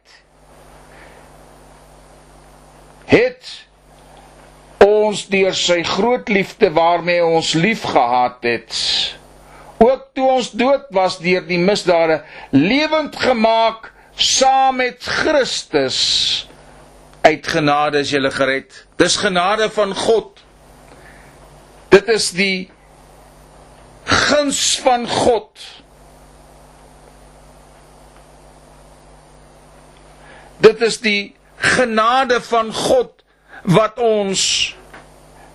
het 3.10 3.50
ons 4.86 5.26
deur 5.28 5.54
sy 5.54 5.82
groot 5.82 6.28
liefde 6.28 6.70
waarmee 6.70 7.24
ons 7.24 7.52
liefgehad 7.52 8.38
het, 8.46 8.78
ook 9.78 10.08
toe 10.14 10.28
ons 10.30 10.50
dood 10.50 10.86
was 10.90 11.18
deur 11.20 11.44
die 11.46 11.60
misdade, 11.60 12.22
lewend 12.50 13.16
gemaak 13.16 13.92
saam 14.16 14.76
met 14.76 15.02
Christus. 15.02 16.48
Uit 17.20 17.46
genade 17.46 18.00
is 18.04 18.10
jy 18.14 18.30
gered. 18.30 18.86
Dis 18.96 19.16
genade 19.20 19.68
van 19.70 19.94
God. 19.94 20.40
Dit 21.92 22.08
is 22.08 22.30
die 22.30 22.70
guns 24.06 24.80
van 24.84 25.08
God. 25.08 25.50
Dit 30.62 30.80
is 30.82 31.00
die 31.02 31.34
genade 31.56 32.40
van 32.40 32.72
God 32.72 33.24
wat 33.66 33.98
ons 33.98 34.76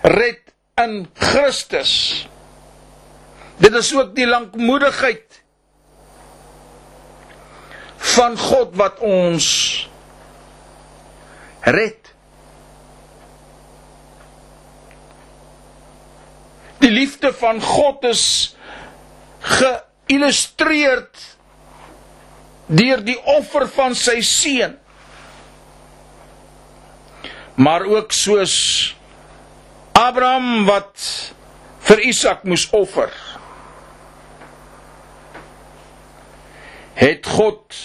red 0.02 0.52
in 0.82 1.06
Christus. 1.14 2.28
Dit 3.62 3.74
is 3.78 3.92
ook 3.94 4.14
die 4.16 4.26
lankmoedigheid 4.26 5.42
van 8.12 8.34
God 8.38 8.74
wat 8.76 8.98
ons 8.98 9.46
red. 11.60 12.10
Die 16.82 16.90
liefde 16.90 17.30
van 17.38 17.62
God 17.62 18.02
is 18.10 18.24
geïllustreer 19.46 21.06
deur 22.66 23.02
die 23.06 23.18
offer 23.36 23.68
van 23.70 23.94
sy 23.94 24.18
seun. 24.26 24.74
Maar 27.62 27.86
ook 27.86 28.10
soos 28.16 28.56
Abraham 29.94 30.64
wat 30.66 31.06
vir 31.86 32.02
Isak 32.10 32.42
moes 32.48 32.66
offer. 32.74 33.12
Het 36.94 37.26
God 37.26 37.76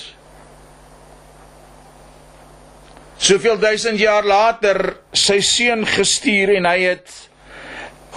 soveel 3.18 3.58
duisend 3.60 4.00
jaar 4.00 4.26
later 4.26 4.98
sy 5.16 5.40
seun 5.42 5.86
gestuur 5.90 6.54
en 6.58 6.68
hy 6.70 6.78
het 6.84 7.16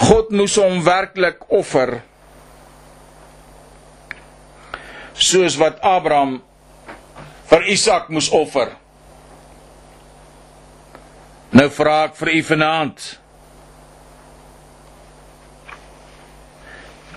God 0.00 0.30
moes 0.32 0.56
hom 0.60 0.82
werklik 0.84 1.44
offer 1.52 2.00
soos 5.20 5.56
wat 5.60 5.80
Abraham 5.84 6.38
vir 7.50 7.66
Isak 7.72 8.08
moes 8.08 8.30
offer. 8.32 8.70
Nou 11.50 11.66
vra 11.74 12.04
ek 12.06 12.14
vir 12.20 12.30
u 12.36 12.42
vanaand. 12.46 13.06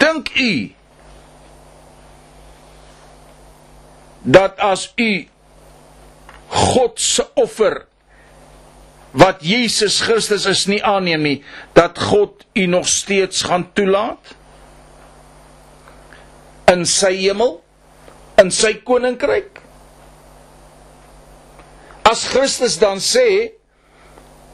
Dink 0.02 0.34
u 0.36 0.54
dat 4.24 4.60
as 4.60 4.92
u 4.96 5.28
God 6.54 7.00
se 7.00 7.26
offer 7.40 7.86
wat 9.14 9.44
Jesus 9.46 10.00
Christus 10.02 10.46
is 10.50 10.66
nie 10.70 10.82
aanneem 10.86 11.22
nie, 11.22 11.40
dat 11.78 12.00
God 12.10 12.46
u 12.58 12.66
nog 12.66 12.88
steeds 12.90 13.44
gaan 13.46 13.68
toelaat 13.78 14.34
in 16.72 16.86
sy 16.90 17.12
hemel, 17.20 17.60
in 18.42 18.50
sy 18.54 18.74
koninkryk. 18.86 19.62
As 22.10 22.26
Christus 22.32 22.80
dan 22.82 23.02
sê 23.04 23.54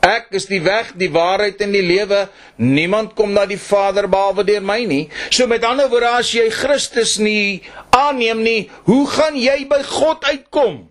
ek 0.05 0.29
is 0.37 0.47
die 0.49 0.61
weg, 0.63 0.93
die 0.99 1.11
waarheid 1.11 1.61
en 1.61 1.73
die 1.75 1.83
lewe, 1.83 2.25
niemand 2.55 3.15
kom 3.17 3.33
na 3.35 3.45
die 3.49 3.59
Vader 3.59 4.07
behalwe 4.11 4.45
deur 4.47 4.63
my 4.63 4.79
nie. 4.87 5.09
So 5.29 5.47
met 5.47 5.65
ander 5.67 5.89
woorde 5.91 6.11
as 6.19 6.31
jy 6.33 6.47
Christus 6.53 7.17
nie 7.19 7.61
aanneem 7.95 8.43
nie, 8.43 8.69
hoe 8.87 9.03
gaan 9.11 9.37
jy 9.39 9.65
by 9.69 9.81
God 9.87 10.23
uitkom? 10.29 10.85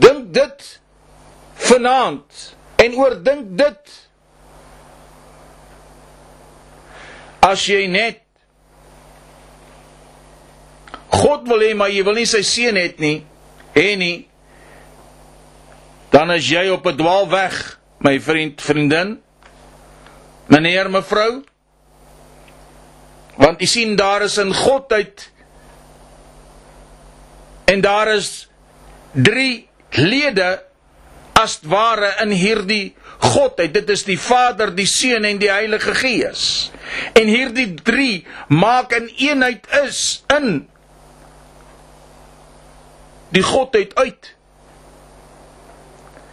Dink 0.00 0.30
dit 0.32 0.70
vanaand 1.60 2.46
en 2.80 2.96
oordink 2.96 3.52
dit 3.60 3.98
as 7.44 7.66
jy 7.68 7.84
net 7.90 8.22
God 11.20 11.48
wil 11.50 11.64
hê 11.64 11.74
maar 11.76 11.92
jy 11.92 12.04
wil 12.06 12.16
nie 12.16 12.28
sy 12.28 12.42
seun 12.46 12.78
het 12.80 13.00
nie 13.02 13.20
hê 13.76 13.92
nie 14.00 14.29
dan 16.10 16.30
is 16.30 16.48
jy 16.48 16.68
op 16.68 16.86
'n 16.86 16.96
dwaalweg 16.96 17.78
my 17.98 18.20
vriend 18.20 18.62
vriendin 18.62 19.20
meneer 20.46 20.90
mevrou 20.90 21.42
want 23.36 23.60
jy 23.60 23.66
sien 23.66 23.96
daar 23.96 24.22
is 24.22 24.38
in 24.38 24.54
God 24.54 24.92
uit 24.92 25.30
en 27.64 27.80
daar 27.80 28.14
is 28.14 28.48
drie 29.12 29.68
lede 29.90 30.62
as 31.40 31.60
ware 31.62 32.14
in 32.22 32.34
hierdie 32.36 32.94
Godheid. 33.20 33.74
Dit 33.74 33.90
is 33.92 34.04
die 34.08 34.18
Vader, 34.20 34.72
die 34.76 34.88
Seun 34.88 35.26
en 35.28 35.40
die 35.40 35.50
Heilige 35.50 35.94
Gees. 35.96 36.70
En 37.16 37.28
hierdie 37.28 37.74
3 37.84 38.26
maak 38.48 38.92
'n 38.92 39.02
een 39.02 39.10
eenheid 39.16 39.66
is 39.84 40.24
in 40.36 40.68
die 43.28 43.42
Godheid 43.42 43.94
uit. 43.94 44.34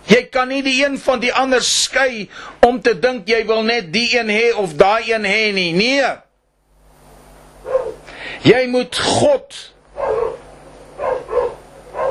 Jy 0.07 0.21
kan 0.31 0.47
nie 0.47 0.61
die 0.63 0.77
een 0.83 0.97
van 1.01 1.19
die 1.19 1.33
ander 1.33 1.63
skei 1.63 2.29
om 2.65 2.79
te 2.81 2.93
dink 2.95 3.27
jy 3.27 3.41
wil 3.47 3.63
net 3.67 3.91
die 3.93 4.07
een 4.15 4.31
hê 4.31 4.53
of 4.55 4.77
daai 4.79 5.11
een 5.11 5.27
hê 5.27 5.51
nie. 5.55 5.73
Nee. 5.75 6.13
Jy 8.47 8.67
moet 8.71 8.95
God 8.95 9.55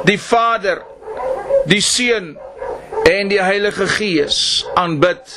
die 0.07 0.19
Vader, 0.21 0.83
die 1.67 1.81
Seun 1.81 2.35
en 3.11 3.31
die 3.31 3.41
Heilige 3.43 3.87
Gees 3.91 4.67
aanbid, 4.79 5.33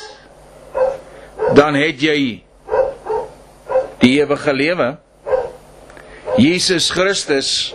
dan 1.56 1.78
het 1.78 2.02
jy 2.02 2.18
die 4.00 4.12
ewige 4.20 4.52
lewe. 4.54 4.90
Jesus 6.40 6.90
Christus 6.94 7.72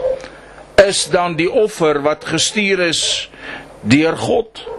is 0.82 1.06
dan 1.12 1.36
die 1.40 1.50
offer 1.52 2.02
wat 2.06 2.26
gestuur 2.28 2.88
is 2.88 3.30
deur 3.82 4.18
God. 4.18 4.75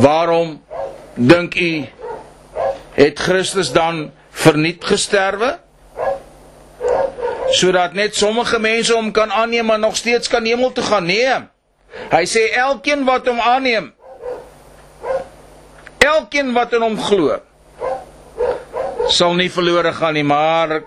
Waarom 0.00 0.60
dink 1.14 1.54
u 1.54 1.84
het 2.94 3.18
Christus 3.18 3.72
dan 3.72 4.10
verniet 4.30 4.84
gesterwe? 4.84 5.58
sodat 7.50 7.96
net 7.98 8.14
sommige 8.14 8.58
mense 8.62 8.94
hom 8.94 9.10
kan 9.10 9.32
aanneem 9.32 9.66
maar 9.66 9.78
nog 9.78 9.96
steeds 9.96 10.28
kan 10.28 10.44
hemel 10.44 10.72
toe 10.72 10.84
gaan. 10.84 11.06
Nee. 11.06 11.34
Hy 12.10 12.24
sê 12.26 12.44
elkeen 12.54 13.02
wat 13.04 13.26
hom 13.26 13.40
aanneem. 13.40 13.92
elkeen 16.00 16.52
wat 16.56 16.72
in 16.72 16.82
hom 16.82 16.96
glo 16.96 17.36
sal 19.10 19.34
nie 19.34 19.50
verlore 19.52 19.92
gaan 19.92 20.14
nie, 20.14 20.24
maar 20.24 20.80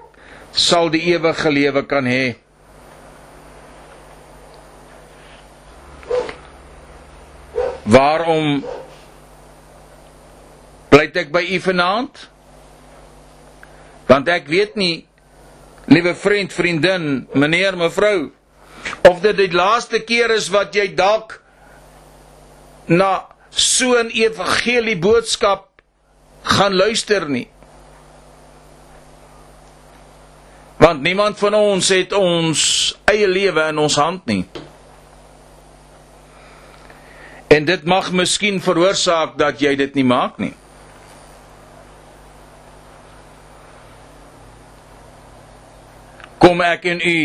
sal 0.52 0.90
die 0.94 1.02
ewige 1.12 1.52
lewe 1.52 1.82
kan 1.86 2.06
hê. 2.08 2.36
Waarom 7.84 8.64
pleit 10.94 11.18
ek 11.18 11.32
by 11.34 11.42
u 11.56 11.58
vanaand? 11.64 12.28
Want 14.06 14.30
ek 14.30 14.46
weet 14.52 14.76
nie, 14.78 15.06
liewe 15.90 16.14
vriend, 16.16 16.54
vriendin, 16.54 17.08
meneer, 17.34 17.78
mevrou, 17.80 18.30
of 19.10 19.22
dit 19.24 19.38
die 19.38 19.52
laaste 19.56 20.04
keer 20.06 20.36
is 20.36 20.52
wat 20.54 20.76
jy 20.78 20.92
dalk 20.94 21.40
na 22.92 23.26
so 23.50 23.98
'n 23.98 24.12
evangelie 24.12 24.98
boodskap 25.00 25.70
gaan 26.44 26.76
luister 26.76 27.30
nie. 27.30 27.48
Want 30.78 31.02
niemand 31.02 31.40
van 31.40 31.54
ons 31.54 31.90
het 31.90 32.14
ons 32.14 32.94
eie 33.06 33.28
lewe 33.28 33.68
in 33.70 33.78
ons 33.78 33.96
hand 33.96 34.26
nie. 34.26 34.46
En 37.48 37.66
dit 37.66 37.84
mag 37.86 38.12
miskien 38.12 38.62
veroorsaak 38.62 39.38
dat 39.38 39.62
jy 39.62 39.76
dit 39.76 39.96
nie 39.96 40.04
maak 40.04 40.38
nie. 40.38 40.54
Ek 46.64 46.86
en 46.86 47.02
u 47.02 47.18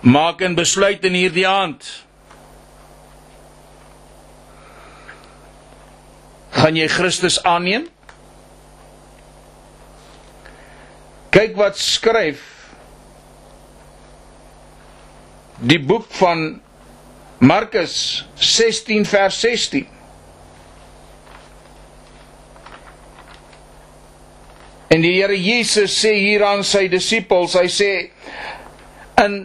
maak 0.00 0.42
'n 0.42 0.54
besluit 0.54 1.04
in 1.04 1.14
hierdie 1.14 1.46
aand. 1.48 1.84
Gaan 6.50 6.76
jy 6.76 6.88
Christus 6.88 7.42
aanneem? 7.42 7.88
Kyk 11.30 11.56
wat 11.56 11.78
skryf 11.78 12.40
die 15.62 15.80
boek 15.80 16.10
van 16.18 16.60
Markus 17.38 18.26
16 18.34 19.06
vers 19.06 19.40
16. 19.40 19.86
En 24.92 25.00
die 25.00 25.14
Here 25.16 25.36
Jesus 25.38 25.94
sê 26.02 26.12
hier 26.18 26.44
aan 26.44 26.60
sy 26.66 26.84
disippels, 26.92 27.56
hy 27.56 27.68
sê 27.72 27.92
in 29.22 29.38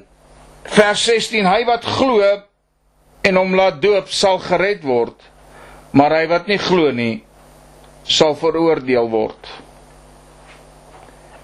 vers 0.74 1.06
16, 1.08 1.48
hy 1.48 1.62
wat 1.70 1.88
glo 1.88 2.20
en 3.28 3.40
hom 3.40 3.56
laat 3.56 3.80
doop 3.84 4.12
sal 4.12 4.42
gered 4.44 4.84
word, 4.84 5.16
maar 5.96 6.18
hy 6.18 6.26
wat 6.28 6.52
nie 6.52 6.60
glo 6.60 6.92
nie 6.92 7.22
sal 8.08 8.36
veroordeel 8.40 9.08
word. 9.12 9.50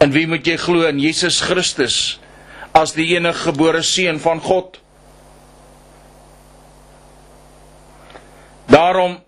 En 0.03 0.11
wie 0.11 0.27
moet 0.27 0.47
jy 0.47 0.57
glo 0.59 0.83
in 0.89 0.99
Jesus 0.99 1.39
Christus 1.43 1.97
as 2.75 2.95
die 2.97 3.13
enige 3.15 3.51
gebore 3.53 3.83
seun 3.87 4.19
van 4.19 4.43
God? 4.43 4.81
Daarom 8.67 9.19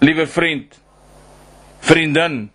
liewe 0.00 0.24
vriend, 0.30 0.76
vriendin, 1.88 2.50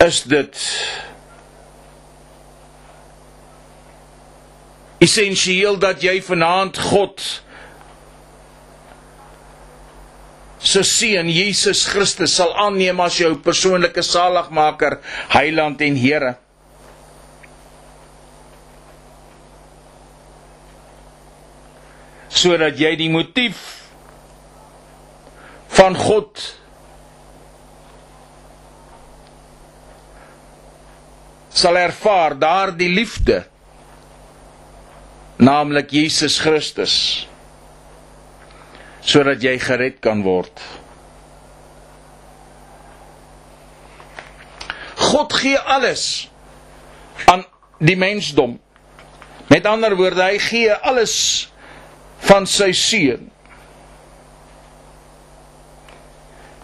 is 0.00 0.22
dit 0.24 0.64
essensieel 5.04 5.76
dat 5.80 6.02
jy 6.04 6.16
vanaand 6.24 6.80
God 6.90 7.20
se 10.60 10.82
seun 10.84 11.28
Jesus 11.32 11.86
Christus 11.88 12.36
sal 12.36 12.52
aanneem 12.66 13.00
as 13.00 13.16
jou 13.20 13.32
persoonlike 13.44 14.04
saligmaker, 14.04 15.00
heiland 15.32 15.80
en 15.84 15.96
Here. 16.00 16.36
sodat 22.40 22.78
jy 22.80 22.94
die 22.96 23.10
motief 23.12 23.79
van 25.80 25.96
God. 25.96 26.40
Sal 31.48 31.78
ervaar 31.80 32.36
daardie 32.38 32.90
liefde 32.92 33.40
naamlik 35.40 35.92
Jesus 35.96 36.36
Christus 36.44 36.94
sodat 39.00 39.40
jy 39.40 39.54
gered 39.58 39.96
kan 40.04 40.20
word. 40.20 40.52
God 45.00 45.32
gee 45.40 45.56
alles 45.56 46.04
aan 47.24 47.46
die 47.80 47.96
mensdom. 47.96 48.58
Met 49.48 49.64
ander 49.66 49.96
woorde 49.96 50.28
hy 50.28 50.36
gee 50.44 50.76
alles 50.76 51.16
van 52.28 52.44
sy 52.46 52.74
seun 52.76 53.29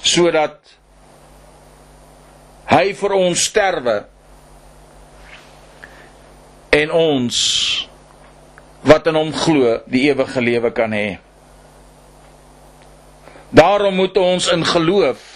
sodat 0.07 0.77
hy 2.71 2.91
vir 2.99 3.15
ons 3.17 3.45
sterwe 3.51 3.97
en 6.77 6.93
ons 6.95 7.39
wat 8.87 9.09
in 9.11 9.19
hom 9.19 9.33
glo 9.35 9.79
die 9.91 10.07
ewige 10.11 10.43
lewe 10.43 10.71
kan 10.75 10.93
hê. 10.95 11.17
Daarom 13.57 13.97
moet 13.99 14.19
ons 14.21 14.51
in 14.53 14.65
geloof 14.67 15.33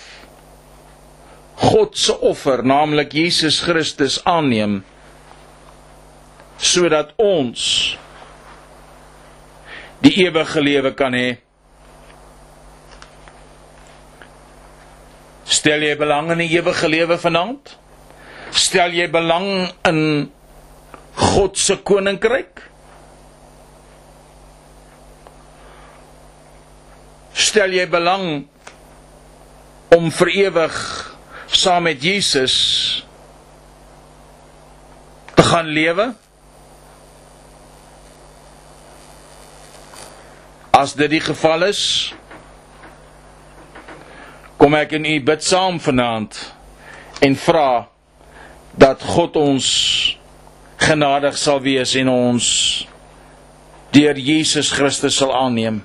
God 1.61 1.97
se 1.99 2.15
offer, 2.25 2.63
naamlik 2.65 3.13
Jesus 3.13 3.61
Christus 3.61 4.19
aanneem 4.25 4.81
sodat 6.61 7.13
ons 7.21 7.63
die 10.05 10.13
ewige 10.25 10.61
lewe 10.61 10.93
kan 10.97 11.15
hê. 11.17 11.39
Stel 15.51 15.83
jy 15.83 15.97
belang 15.99 16.31
in 16.31 16.45
die 16.45 16.53
ewige 16.55 16.89
lewe 16.89 17.17
vanaand? 17.19 17.73
Stel 18.55 18.95
jy 18.95 19.09
belang 19.11 19.67
in 19.89 20.31
God 21.19 21.59
se 21.59 21.75
koninkryk? 21.83 22.63
Stel 27.35 27.75
jy 27.75 27.89
belang 27.91 28.45
om 29.97 30.07
vir 30.21 30.31
ewig 30.47 30.79
saam 31.51 31.89
met 31.89 31.99
Jesus 31.99 32.55
te 35.35 35.47
gaan 35.51 35.75
lewe? 35.75 36.13
As 40.79 40.95
dit 40.95 41.11
die 41.11 41.25
geval 41.27 41.67
is, 41.73 41.83
kom 44.61 44.75
ek 44.77 44.91
in 44.99 45.07
u 45.09 45.15
bid 45.25 45.41
saam 45.41 45.79
vanaand 45.81 46.37
en 47.25 47.37
vra 47.47 47.87
dat 48.77 49.01
God 49.01 49.39
ons 49.41 49.69
genadig 50.85 51.39
sal 51.41 51.63
wees 51.65 51.95
en 51.97 52.11
ons 52.13 52.49
deur 53.97 54.21
Jesus 54.21 54.69
Christus 54.77 55.17
sal 55.17 55.33
aanneem. 55.33 55.81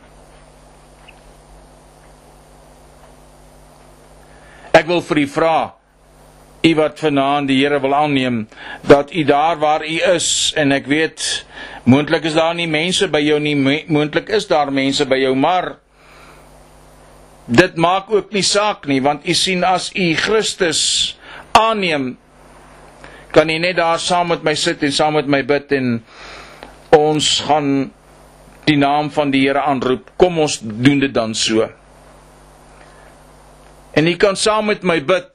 Ek 4.76 4.84
wil 4.92 5.00
vir 5.08 5.24
u 5.24 5.26
vra 5.38 5.56
u 6.66 6.74
wat 6.76 7.00
vanaand 7.00 7.48
die 7.48 7.62
Here 7.62 7.80
wil 7.80 7.96
aanneem 7.96 8.44
dat 8.84 9.16
u 9.16 9.24
daar 9.24 9.56
waar 9.64 9.88
u 9.88 9.96
is 10.12 10.52
en 10.60 10.76
ek 10.76 10.92
weet 10.92 11.24
moontlik 11.88 12.28
is 12.28 12.36
daar 12.36 12.56
nie 12.60 12.68
mense 12.68 13.08
by 13.08 13.24
jou 13.24 13.40
nie 13.40 13.56
moontlik 13.88 14.36
is 14.36 14.52
daar 14.52 14.74
mense 14.74 15.08
by 15.08 15.24
jou 15.24 15.36
maar 15.40 15.78
dit 17.46 17.76
maak 17.78 18.10
ook 18.10 18.32
nie 18.34 18.44
saak 18.44 18.86
nie 18.90 19.02
want 19.02 19.28
u 19.28 19.34
sien 19.34 19.64
as 19.64 19.92
u 19.96 20.14
Christus 20.16 21.18
aanneem 21.52 22.18
kan 23.32 23.50
u 23.50 23.58
net 23.60 23.76
daar 23.76 24.00
saam 24.00 24.28
met 24.28 24.44
my 24.44 24.56
sit 24.56 24.84
en 24.84 24.92
saam 24.92 25.14
met 25.14 25.28
my 25.28 25.44
bid 25.46 25.72
en 25.76 26.00
ons 26.96 27.40
gaan 27.48 27.92
die 28.66 28.78
naam 28.78 29.12
van 29.14 29.32
die 29.34 29.46
Here 29.46 29.62
aanroep. 29.62 30.10
Kom 30.18 30.40
ons 30.42 30.60
doen 30.64 31.02
dit 31.04 31.14
dan 31.14 31.36
so. 31.38 31.68
En 33.96 34.08
u 34.08 34.16
kan 34.20 34.36
saam 34.36 34.72
met 34.72 34.84
my 34.84 34.98
bid. 35.06 35.30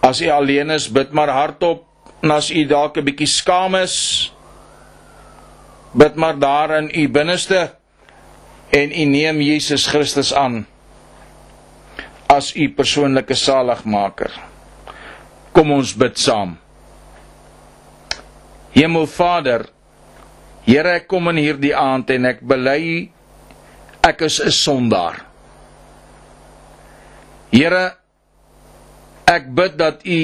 As 0.00 0.22
u 0.24 0.30
alleen 0.32 0.70
is, 0.70 0.88
bid 0.88 1.12
maar 1.12 1.32
hardop. 1.34 1.84
En 2.22 2.32
as 2.34 2.50
u 2.50 2.64
dalk 2.66 2.96
'n 2.98 3.04
bietjie 3.04 3.26
skaam 3.26 3.74
is, 3.74 4.32
bid 5.92 6.16
maar 6.16 6.38
daar 6.38 6.76
in 6.78 6.90
u 6.94 7.08
binneste 7.08 7.70
en 8.70 8.92
u 8.92 9.04
neem 9.04 9.40
Jesus 9.40 9.86
Christus 9.86 10.34
aan 10.34 10.66
as 12.28 12.52
u 12.56 12.68
persoonlike 12.72 13.34
saligmaker. 13.34 14.30
Kom 15.52 15.72
ons 15.72 15.94
bid 15.96 16.18
saam. 16.20 16.58
Hemelvader, 18.76 19.64
Here, 20.68 20.98
ek 20.98 21.06
kom 21.08 21.30
in 21.30 21.38
hierdie 21.40 21.72
aand 21.72 22.10
en 22.12 22.28
ek 22.28 22.42
bely 22.44 23.08
ek 24.04 24.20
is 24.26 24.36
'n 24.44 24.52
sondaar. 24.52 25.24
Here, 27.48 27.96
ek 29.24 29.48
bid 29.48 29.78
dat 29.80 30.04
U 30.04 30.20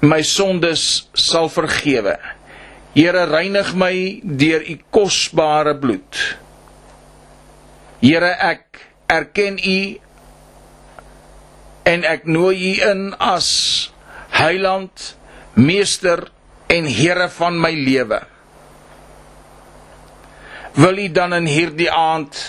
my 0.00 0.22
sondes 0.22 1.08
sal 1.12 1.52
vergewe. 1.52 2.16
Here, 2.90 3.22
reinig 3.30 3.70
my 3.78 3.94
deur 4.24 4.64
U 4.66 4.74
kosbare 4.90 5.76
bloed. 5.78 6.16
Here, 8.02 8.32
ek 8.34 8.80
erken 9.10 9.60
U 9.62 9.78
en 11.86 12.02
ek 12.06 12.26
nooi 12.26 12.56
U 12.56 12.72
in 12.88 13.04
as 13.14 13.50
Heiland, 14.34 15.14
Meester 15.54 16.24
en 16.70 16.90
Here 16.90 17.28
van 17.36 17.60
my 17.62 17.70
lewe. 17.78 18.20
Wil 20.74 21.04
U 21.06 21.08
dan 21.14 21.38
in 21.38 21.46
hierdie 21.50 21.90
aand 21.94 22.42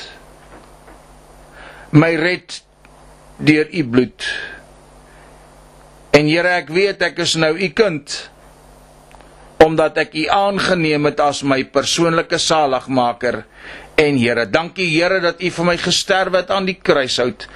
my 1.94 2.16
red 2.18 2.58
deur 3.38 3.70
U 3.70 3.86
bloed? 3.94 4.26
En 6.18 6.26
Here, 6.26 6.58
ek 6.58 6.74
weet 6.74 7.06
ek 7.12 7.22
is 7.30 7.38
nou 7.38 7.54
U 7.54 7.74
kind 7.78 8.31
omdat 9.66 9.98
ek 10.02 10.16
U 10.18 10.26
aangeneem 10.34 11.06
het 11.10 11.20
as 11.22 11.44
my 11.44 11.64
persoonlike 11.64 12.38
saligmaker. 12.42 13.44
En 14.02 14.18
Here, 14.18 14.48
dankie 14.50 14.88
Here 14.90 15.20
dat 15.22 15.42
U 15.42 15.50
vir 15.54 15.68
my 15.68 15.76
gesterf 15.78 16.34
het 16.34 16.50
aan 16.52 16.66
die 16.70 16.78
kruishout 16.82 17.48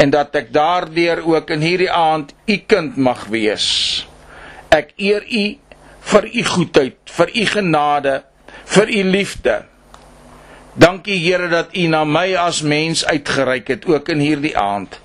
en 0.00 0.12
dat 0.14 0.36
ek 0.38 0.52
daardeur 0.54 1.20
ook 1.28 1.50
in 1.52 1.64
hierdie 1.64 1.90
aand 1.92 2.32
U 2.48 2.56
kind 2.66 2.96
mag 2.96 3.26
wees. 3.32 4.06
Ek 4.72 4.94
eer 4.96 5.26
U 5.26 5.44
vir 6.12 6.30
U 6.30 6.44
goedheid, 6.54 6.96
vir 7.10 7.34
U 7.36 7.44
genade, 7.52 8.14
vir 8.70 8.88
U 8.88 9.02
liefde. 9.10 9.60
Dankie 10.80 11.18
Here 11.20 11.50
dat 11.52 11.76
U 11.76 11.86
na 11.92 12.04
my 12.08 12.32
as 12.38 12.62
mens 12.62 13.04
uitgereik 13.04 13.68
het 13.68 13.86
ook 13.90 14.08
in 14.14 14.22
hierdie 14.24 14.56
aand. 14.56 14.96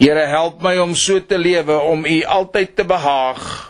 Here 0.00 0.26
help 0.26 0.62
my 0.64 0.78
om 0.80 0.94
so 0.96 1.20
te 1.20 1.38
lewe 1.38 1.76
om 1.78 2.06
U 2.08 2.22
altyd 2.24 2.76
te 2.76 2.84
behaag. 2.88 3.69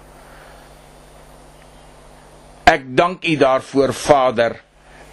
Ek 2.71 2.85
dank 2.95 3.25
U 3.27 3.35
daarvoor 3.35 3.91
Vader 3.97 4.61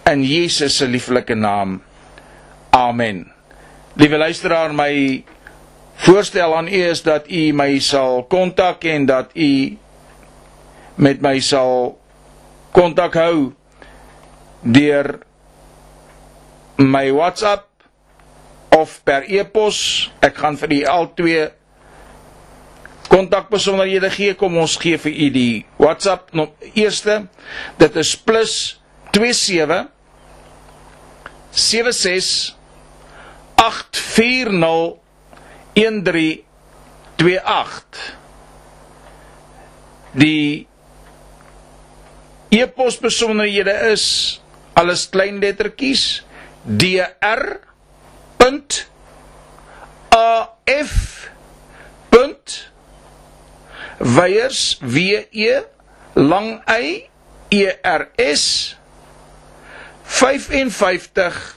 in 0.06 0.22
Jesus 0.22 0.76
se 0.78 0.86
lieflike 0.86 1.34
naam. 1.34 1.80
Amen. 2.70 3.24
Liewe 3.98 4.18
luisteraar, 4.20 4.70
my 4.74 5.24
voorstel 6.04 6.54
aan 6.56 6.68
u 6.68 6.82
is 6.90 7.02
dat 7.02 7.26
u 7.26 7.52
my 7.52 7.78
sal 7.82 8.22
kontak 8.30 8.84
en 8.84 9.06
dat 9.06 9.34
u 9.34 9.76
met 10.94 11.20
my 11.20 11.40
sal 11.42 11.98
kontak 12.70 13.18
hou 13.18 13.50
deur 14.62 15.18
my 16.78 17.10
WhatsApp 17.10 17.66
of 18.70 19.00
per 19.02 19.26
e-pos. 19.26 20.12
Ek 20.22 20.38
gaan 20.38 20.56
vir 20.62 20.76
u 20.78 20.82
al 20.86 21.10
twee 21.18 21.48
kontakbesonderhede 23.08 24.10
gee. 24.14 24.34
Kom 24.38 24.56
ons 24.60 24.76
gee 24.80 24.98
vir 25.00 25.12
u 25.12 25.30
die 25.34 25.64
WhatsApp 25.80 26.32
no, 26.36 26.48
eerste. 26.74 27.22
Dit 27.80 27.96
is 27.96 28.14
plus 28.16 28.80
27 29.16 29.86
76 31.50 32.54
840 33.58 34.96
1328 35.74 38.18
Die 40.18 40.66
e-pos 42.50 42.96
besonderhede 42.98 43.74
is 43.92 44.04
alles 44.72 45.04
klein 45.12 45.38
lettertjies 45.42 46.24
dr. 46.64 47.60
af. 54.00 54.06
Weiers 54.16 54.78
w 54.82 54.96
e 55.32 55.62
lang 56.14 56.62
y 56.66 57.08
e 57.50 57.66
r 57.82 58.08
s 58.16 58.74
55 60.04 61.54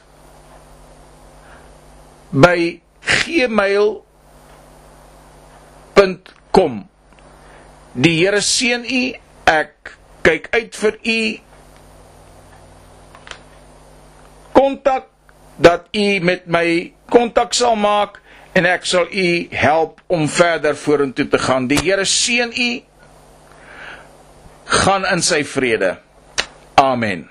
by 2.32 2.82
gmail.com 3.26 4.04
Die 7.94 8.16
Here 8.26 8.40
seën 8.42 8.86
u. 8.88 9.14
Ek 9.52 9.98
kyk 10.24 10.48
uit 10.56 10.76
vir 10.80 10.96
u 11.04 11.40
kontak 14.56 15.08
dat 15.60 15.88
u 15.92 16.20
met 16.24 16.46
my 16.48 16.94
kontak 17.12 17.54
sal 17.58 17.76
maak 17.76 18.21
en 18.58 18.68
ek 18.68 18.86
sal 18.86 19.08
u 19.12 19.28
help 19.56 20.02
om 20.12 20.28
verder 20.30 20.76
vorentoe 20.76 21.28
te 21.28 21.40
gaan. 21.40 21.68
Die 21.72 21.80
Here 21.80 22.06
seën 22.06 22.52
u. 22.52 22.72
Gaan 24.82 25.06
in 25.08 25.22
sy 25.24 25.44
vrede. 25.48 25.98
Amen. 26.80 27.28